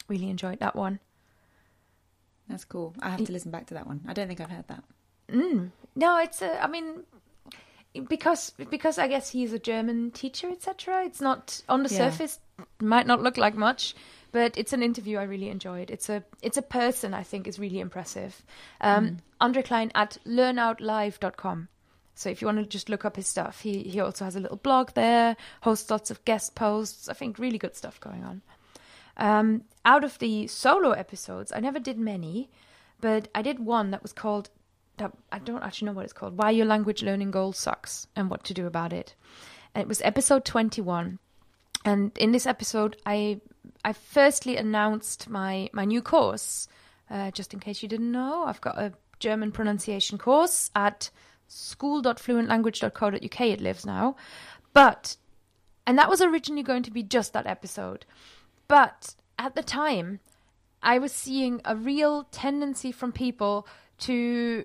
[0.08, 0.98] Really enjoyed that one.
[2.50, 2.94] That's cool.
[3.00, 4.00] I have to listen back to that one.
[4.06, 4.82] I don't think I've heard that.
[5.96, 7.04] No, it's a, I mean,
[8.08, 11.04] because because I guess he's a German teacher, etc.
[11.04, 12.10] It's not on the Yeah.
[12.10, 12.38] surface
[12.80, 13.94] might not look like much,
[14.32, 15.90] but it's an interview I really enjoyed.
[15.90, 18.42] It's a it's a person I think is really impressive.
[18.80, 21.68] Um, Andre Klein at learnoutlive.com.
[22.14, 24.40] So if you want to just look up his stuff, he he also has a
[24.40, 27.08] little blog there, hosts lots of guest posts.
[27.08, 28.42] I think really good stuff going on.
[29.16, 32.50] Um, out of the solo episodes, I never did many,
[33.00, 34.50] but I did one that was called
[35.32, 36.36] I don't actually know what it's called.
[36.36, 39.14] Why your language learning goal sucks and what to do about it.
[39.74, 41.18] And it was episode 21.
[41.84, 43.40] And in this episode, I
[43.84, 46.68] I firstly announced my my new course.
[47.08, 51.10] Uh, just in case you didn't know, I've got a German pronunciation course at
[51.48, 53.40] school.fluentlanguage.co.uk.
[53.40, 54.16] It lives now,
[54.72, 55.16] but
[55.86, 58.04] and that was originally going to be just that episode,
[58.70, 60.20] but at the time,
[60.80, 63.66] I was seeing a real tendency from people
[63.98, 64.64] to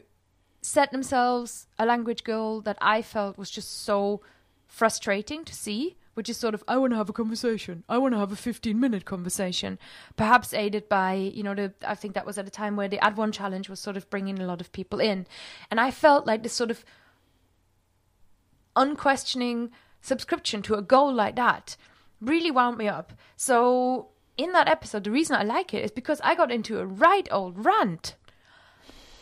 [0.62, 4.22] set themselves a language goal that I felt was just so
[4.68, 7.84] frustrating to see, which is sort of, I want to have a conversation.
[7.89, 9.80] I want to have a 15 minute conversation.
[10.16, 13.03] Perhaps aided by, you know, the, I think that was at a time where the
[13.03, 15.26] Add One Challenge was sort of bringing a lot of people in.
[15.72, 16.86] And I felt like this sort of
[18.76, 21.76] unquestioning subscription to a goal like that
[22.22, 23.13] really wound me up.
[23.36, 26.86] So in that episode, the reason I like it is because I got into a
[26.86, 28.16] right old rant.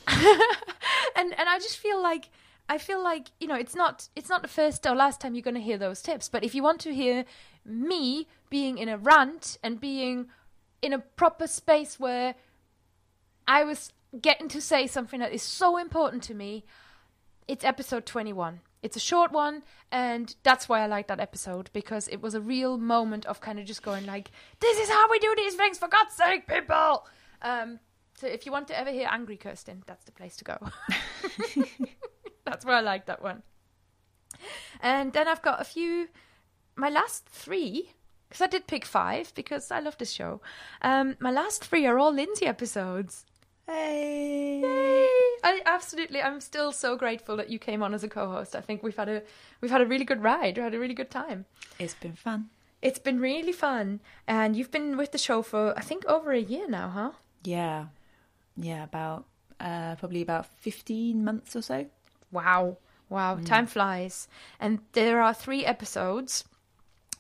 [0.08, 2.30] and and I just feel like
[2.68, 5.42] I feel like you know it's not it's not the first or last time you're
[5.42, 6.30] going to hear those tips.
[6.30, 7.26] But if you want to hear
[7.66, 10.28] me being in a rant and being
[10.82, 12.36] in a proper space where
[13.48, 16.66] I was getting to say something that is so important to me,
[17.48, 18.62] it's episode 21.
[18.84, 22.42] It's a short one, and that's why I like that episode because it was a
[22.42, 24.30] real moment of kind of just going like,
[24.60, 27.08] "This is how we do these things, for God's sake, people!"
[27.42, 27.80] Um,
[28.16, 30.58] so if you want to ever hear angry Kerstin, that's the place to go.
[32.46, 33.44] that's why I like that one.
[34.82, 36.10] And then I've got a few,
[36.76, 37.92] my last three,
[38.28, 40.42] because I did pick five because I love this show.
[40.82, 43.26] Um, my last three are all Lindsay episodes.
[43.68, 44.60] Hey.
[44.62, 45.08] Yay!
[45.44, 46.22] I absolutely.
[46.22, 48.56] I'm still so grateful that you came on as a co-host.
[48.56, 49.22] I think we've had a
[49.62, 50.58] we've had a really good ride.
[50.58, 51.46] We had a really good time.
[51.80, 52.50] It's been fun.
[52.82, 56.40] It's been really fun, and you've been with the show for I think over a
[56.40, 57.12] year now, huh?
[57.44, 57.86] Yeah.
[58.58, 59.26] Yeah, about
[59.60, 61.86] uh probably about 15 months or so.
[62.32, 62.78] Wow,
[63.10, 64.28] wow, time flies,
[64.60, 66.44] and there are three episodes.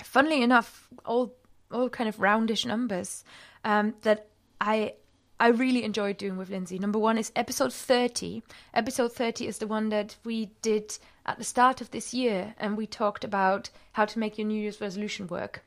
[0.03, 1.35] Funnily enough, all
[1.71, 3.23] all kind of roundish numbers
[3.63, 4.27] um, that
[4.59, 4.93] I
[5.43, 6.79] I really enjoyed doing with Lindsay.
[6.79, 8.43] Number one is episode 30.
[8.73, 12.77] Episode 30 is the one that we did at the start of this year, and
[12.77, 15.65] we talked about how to make your New Year's resolution work.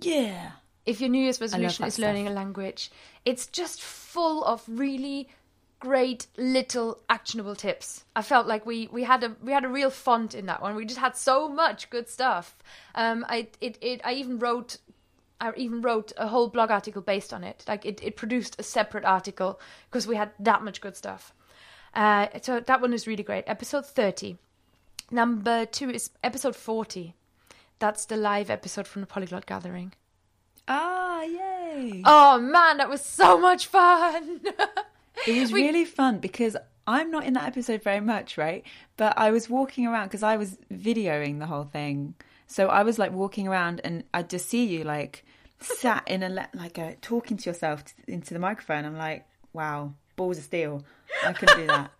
[0.00, 0.50] Yeah.
[0.84, 2.32] If your New Year's resolution is learning stuff.
[2.32, 2.90] a language,
[3.24, 5.28] it's just full of really
[5.78, 8.02] great little actionable tips.
[8.16, 10.74] I felt like we we had a we had a real font in that one.
[10.74, 12.56] We just had so much good stuff.
[12.96, 14.78] Um, I it, it I even wrote
[15.40, 17.64] I even wrote a whole blog article based on it.
[17.68, 19.60] Like it, it produced a separate article
[19.90, 21.32] because we had that much good stuff.
[21.94, 23.44] Uh, so that one is really great.
[23.46, 24.36] Episode 30.
[25.10, 27.14] Number two is episode 40.
[27.78, 29.92] That's the live episode from the Polyglot Gathering.
[30.66, 32.02] Ah, yay.
[32.04, 34.40] Oh man, that was so much fun!
[35.26, 38.64] It was We- really fun because I'm not in that episode very much, right?
[38.96, 42.14] But I was walking around because I was videoing the whole thing.
[42.46, 45.24] So I was like walking around and I'd just see you like
[45.60, 48.84] sat in a le- like a talking to yourself t- into the microphone.
[48.84, 50.84] I'm like, wow, balls of steel.
[51.24, 51.90] I couldn't do that.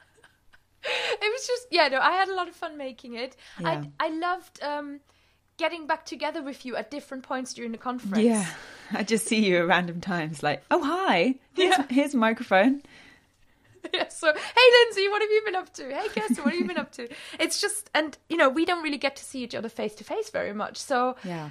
[0.85, 3.83] it was just yeah no i had a lot of fun making it Yeah.
[4.01, 5.01] i i loved um
[5.57, 8.47] getting back together with you at different points during the conference Yeah,
[8.93, 12.81] I just see you at random times, like, oh hi, here's, here's a microphone.
[13.93, 16.67] yeah so hey lindsay what have you been up to hey kerstin what have you
[16.67, 17.09] been up to
[17.41, 20.05] it's just and you know we don't really get to see each other face to
[20.05, 21.51] face very much so Yeah,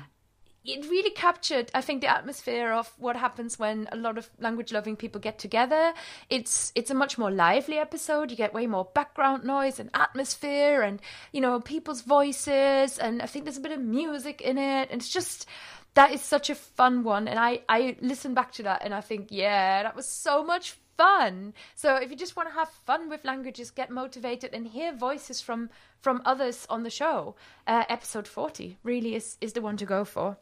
[0.68, 4.72] it really captured i think the atmosphere of what happens when a lot of language
[4.72, 5.93] loving people get together.
[6.30, 8.32] It's it's a much more lively episode.
[8.32, 11.01] You get way more background noise and atmosphere and
[11.32, 12.97] you know people's voices.
[12.97, 14.89] And i think there's a bit of music in it.
[14.91, 15.47] And it's just
[15.93, 17.28] that is such a fun one.
[17.28, 20.76] And i i listen back to that and i think yeah that was so much
[20.97, 21.53] fun.
[21.76, 25.41] So if you just want to have fun with languages get motivated and hear voices
[25.41, 25.70] from
[26.01, 27.36] from others on the show
[27.68, 30.38] uh, episode 40 really is is the one to go for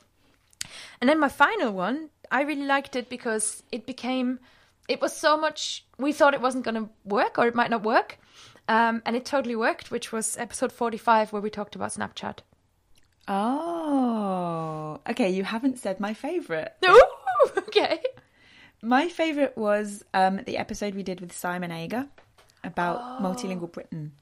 [1.01, 4.39] and then my final one, I really liked it because it became,
[4.87, 7.83] it was so much, we thought it wasn't going to work or it might not
[7.83, 8.17] work.
[8.67, 12.39] Um, and it totally worked, which was episode 45 where we talked about Snapchat.
[13.27, 15.29] Oh, okay.
[15.29, 16.73] You haven't said my favorite.
[16.87, 17.07] Ooh,
[17.57, 18.01] okay.
[18.81, 22.07] My favorite was um, the episode we did with Simon Ager
[22.63, 24.13] about multilingual Britain.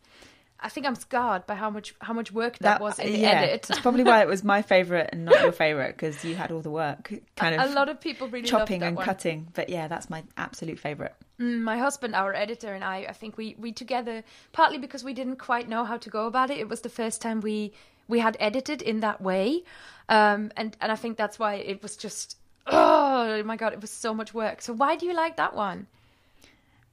[0.63, 3.41] I think I'm scarred by how much how much work that, was in the yeah,
[3.41, 3.69] edit.
[3.69, 6.61] It's probably why it was my favorite and not your favorite because you had all
[6.61, 9.05] the work, kind of a lot of people really chopping that and one.
[9.05, 9.47] cutting.
[9.53, 11.13] But yeah, that's my absolute favorite.
[11.39, 15.13] Mm, my husband, our editor, and I, I think we we together partly because we
[15.13, 16.57] didn't quite know how to go about it.
[16.57, 17.73] It was the first time we
[18.07, 19.63] we had edited in that way,
[20.09, 22.37] um, and and I think that's why it was just
[22.67, 24.61] oh my god, it was so much work.
[24.61, 25.87] So why do you like that one?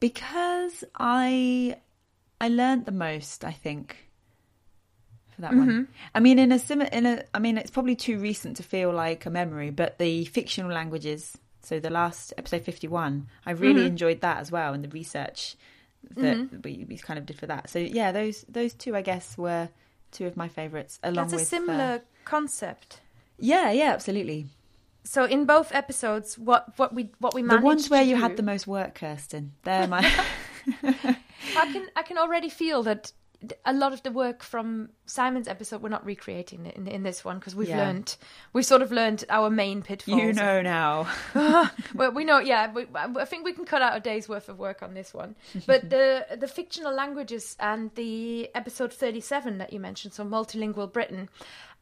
[0.00, 1.76] because I
[2.40, 3.44] I learned the most.
[3.44, 3.96] I think
[5.34, 5.58] for that Mm-hmm.
[5.60, 5.88] one.
[6.14, 8.92] I mean, in a similar, in a, I mean, it's probably too recent to feel
[8.92, 11.36] like a memory, but the fictional languages.
[11.62, 13.86] So the last episode fifty one, I really Mm-hmm.
[13.86, 15.56] enjoyed that as well, and the research
[16.16, 17.68] that we, we kind of did for that.
[17.68, 19.68] So yeah, those those two, I guess, were
[20.12, 20.98] two of my favorites.
[21.02, 23.00] Along That's a with uh, similar concept.
[23.38, 24.46] yeah, yeah, absolutely.
[25.04, 28.22] So in both episodes, what what we what we managed The ones where you do-
[28.22, 29.50] had the most work, Kerstin.
[29.62, 30.10] They're my.
[30.82, 33.12] I can I can already feel that
[33.64, 37.24] a lot of the work from Simon's episode we're not recreating it in, in this
[37.24, 37.78] one because we've Yeah.
[37.78, 38.16] learned
[38.52, 40.20] we've sort of learned our main pitfalls.
[40.20, 41.06] you know now.
[41.94, 42.70] well, we know, yeah.
[42.70, 45.36] We, I think we can cut out a day's worth of work on this one.
[45.66, 50.92] But the the fictional languages and the episode thirty seven that you mentioned, so multilingual
[50.92, 51.30] Britain,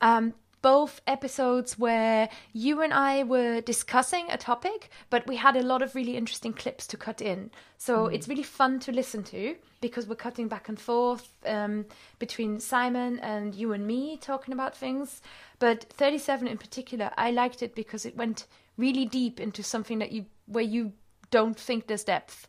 [0.00, 5.62] um, both episodes where you and I were discussing a topic, but we had a
[5.62, 7.50] lot of really interesting clips to cut in.
[7.76, 11.86] So it's really fun to listen to because we're cutting back and forth um,
[12.18, 15.22] between Simon and you and me talking about things.
[15.58, 18.46] But 37 in particular, I liked it because it went
[18.76, 20.92] really deep into something that you where you
[21.30, 22.48] don't think there's depth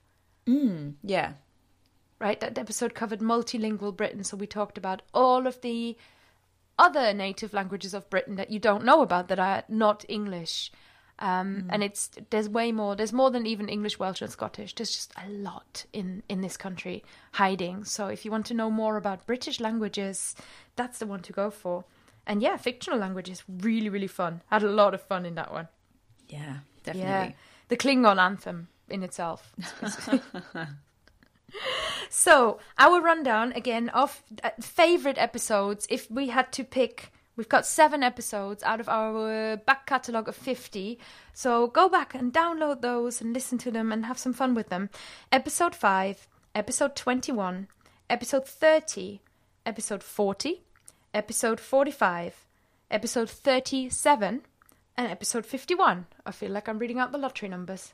[1.03, 1.33] Yeah.
[2.19, 2.39] right?
[2.39, 5.97] That episode covered multilingual Britain, so we talked about all of the
[6.79, 10.71] other native languages of Britain that you don't know about that are not English.
[11.21, 12.95] Um, And it's there's way more.
[12.95, 14.73] There's more than even English, Welsh, and Scottish.
[14.75, 17.03] There's just a lot in in this country
[17.33, 17.85] hiding.
[17.85, 20.35] So if you want to know more about British languages,
[20.75, 21.83] that's the one to go for.
[22.25, 24.41] And yeah, fictional languages really really fun.
[24.47, 25.67] Had a lot of fun in that one.
[26.29, 27.09] Yeah, definitely.
[27.09, 27.31] Yeah,
[27.67, 29.51] the Klingon anthem in itself.
[32.09, 35.87] so our rundown again of uh, favorite episodes.
[35.89, 40.35] If we had to pick, we've got seven episodes out of our back catalogue of
[40.35, 40.99] fifty.
[41.33, 44.69] So go back and download those and listen to them and have some fun with
[44.69, 44.89] them.
[45.31, 47.67] Episode five, episode twenty-one,
[48.09, 49.21] episode thirty,
[49.65, 50.63] episode forty,
[51.13, 52.45] episode forty-five,
[52.91, 54.41] episode thirty-seven.
[54.97, 56.07] And episode 51.
[56.25, 57.93] I feel like I'm reading out the lottery numbers.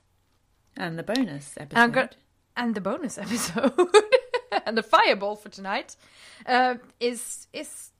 [0.75, 1.79] And the bonus episode.
[2.55, 3.73] And, I'm go- and the bonus episode
[4.65, 5.95] and the fireball for tonight
[6.45, 7.91] uh, is is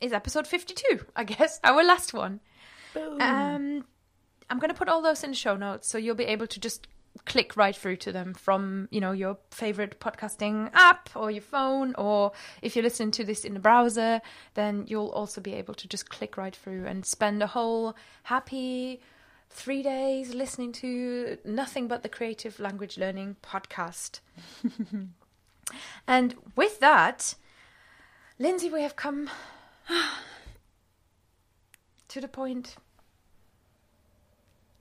[0.00, 2.40] is episode 52, I guess, our last one.
[3.20, 3.84] Um,
[4.48, 6.60] I'm going to put all those in the show notes so you'll be able to
[6.60, 6.86] just
[7.24, 11.94] click right through to them from, you know, your favorite podcasting app or your phone
[11.98, 14.20] or if you're listening to this in the browser,
[14.54, 19.00] then you'll also be able to just click right through and spend a whole happy
[19.50, 24.20] 3 days listening to nothing but the creative language learning podcast.
[26.06, 27.34] and with that,
[28.38, 29.30] Lindsay, we have come
[32.08, 32.76] to the point.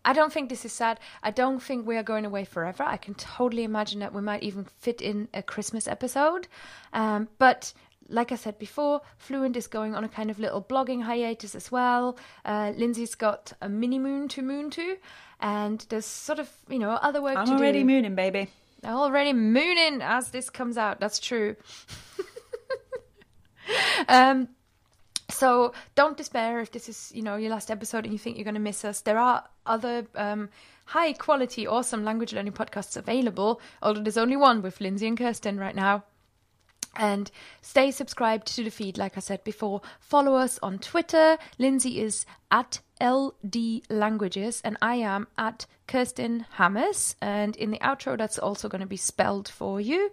[0.05, 1.01] I don't think this is sad.
[1.21, 2.83] I don't think we are going away forever.
[2.83, 6.47] I can totally imagine that we might even fit in a Christmas episode.
[6.93, 7.73] Um, but
[8.09, 11.71] like I said before, Fluent is going on a kind of little blogging hiatus as
[11.71, 12.17] well.
[12.45, 14.97] Uh, Lindsay's got a mini moon to moon to,
[15.39, 17.51] and there's sort of you know other work to do.
[17.51, 17.85] I'm already do.
[17.85, 18.49] mooning, baby.
[18.85, 20.99] Already mooning as this comes out.
[20.99, 21.55] That's true.
[24.07, 24.49] um,
[25.29, 28.45] so don't despair if this is, you know, your last episode and you think you're
[28.45, 29.01] going to miss us.
[29.01, 30.49] There are other um,
[30.85, 33.59] high quality, awesome language learning podcasts available.
[33.81, 36.03] Although there's only one with Lindsay and Kerstin right now.
[36.97, 37.29] And
[37.61, 39.81] stay subscribed to the feed, like I said before.
[39.99, 41.37] Follow us on Twitter.
[41.59, 47.15] Lindsay is at LD Languages, and I am at Kerstin Hammes.
[47.21, 50.11] And in the outro, that's also going to be spelled for you.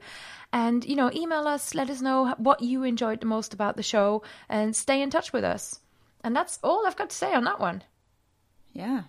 [0.52, 3.82] And, you know, email us, let us know what you enjoyed the most about the
[3.82, 5.80] show, and stay in touch with us.
[6.22, 7.82] And that's all I've got to say on that one.
[8.72, 9.02] Yeah.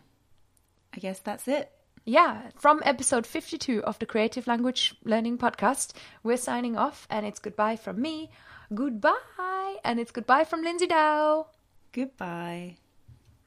[0.94, 1.72] I guess that's it.
[2.08, 7.40] Yeah, from episode 52 of the Creative Language Learning Podcast, we're signing off, and it's
[7.40, 8.30] goodbye from me.
[8.72, 11.48] Goodbye, and it's goodbye from Lindsay Dow.
[11.92, 12.78] Goodbye.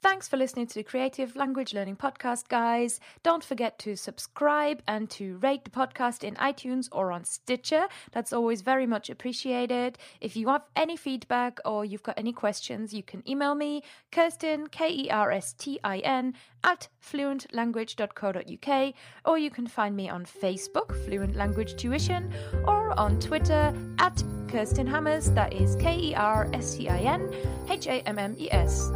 [0.01, 3.01] Thanks for listening to the Creative Language Learning Podcast, guys.
[3.21, 7.85] Don't forget to subscribe and to rate the podcast in iTunes or on Stitcher.
[8.13, 9.97] That's always very much appreciated.
[10.21, 14.71] If you have any feedback or you've got any questions, you can email me, Kerstin,
[14.71, 16.33] K E R S T I N,
[16.63, 18.93] at fluentlanguage.co.uk,
[19.25, 22.31] or you can find me on Facebook, Fluent Language Tuition,
[22.65, 24.15] or on Twitter at
[24.47, 27.35] Kerstin Hammes, that is K E R S T I N
[27.69, 28.89] H A M M E S.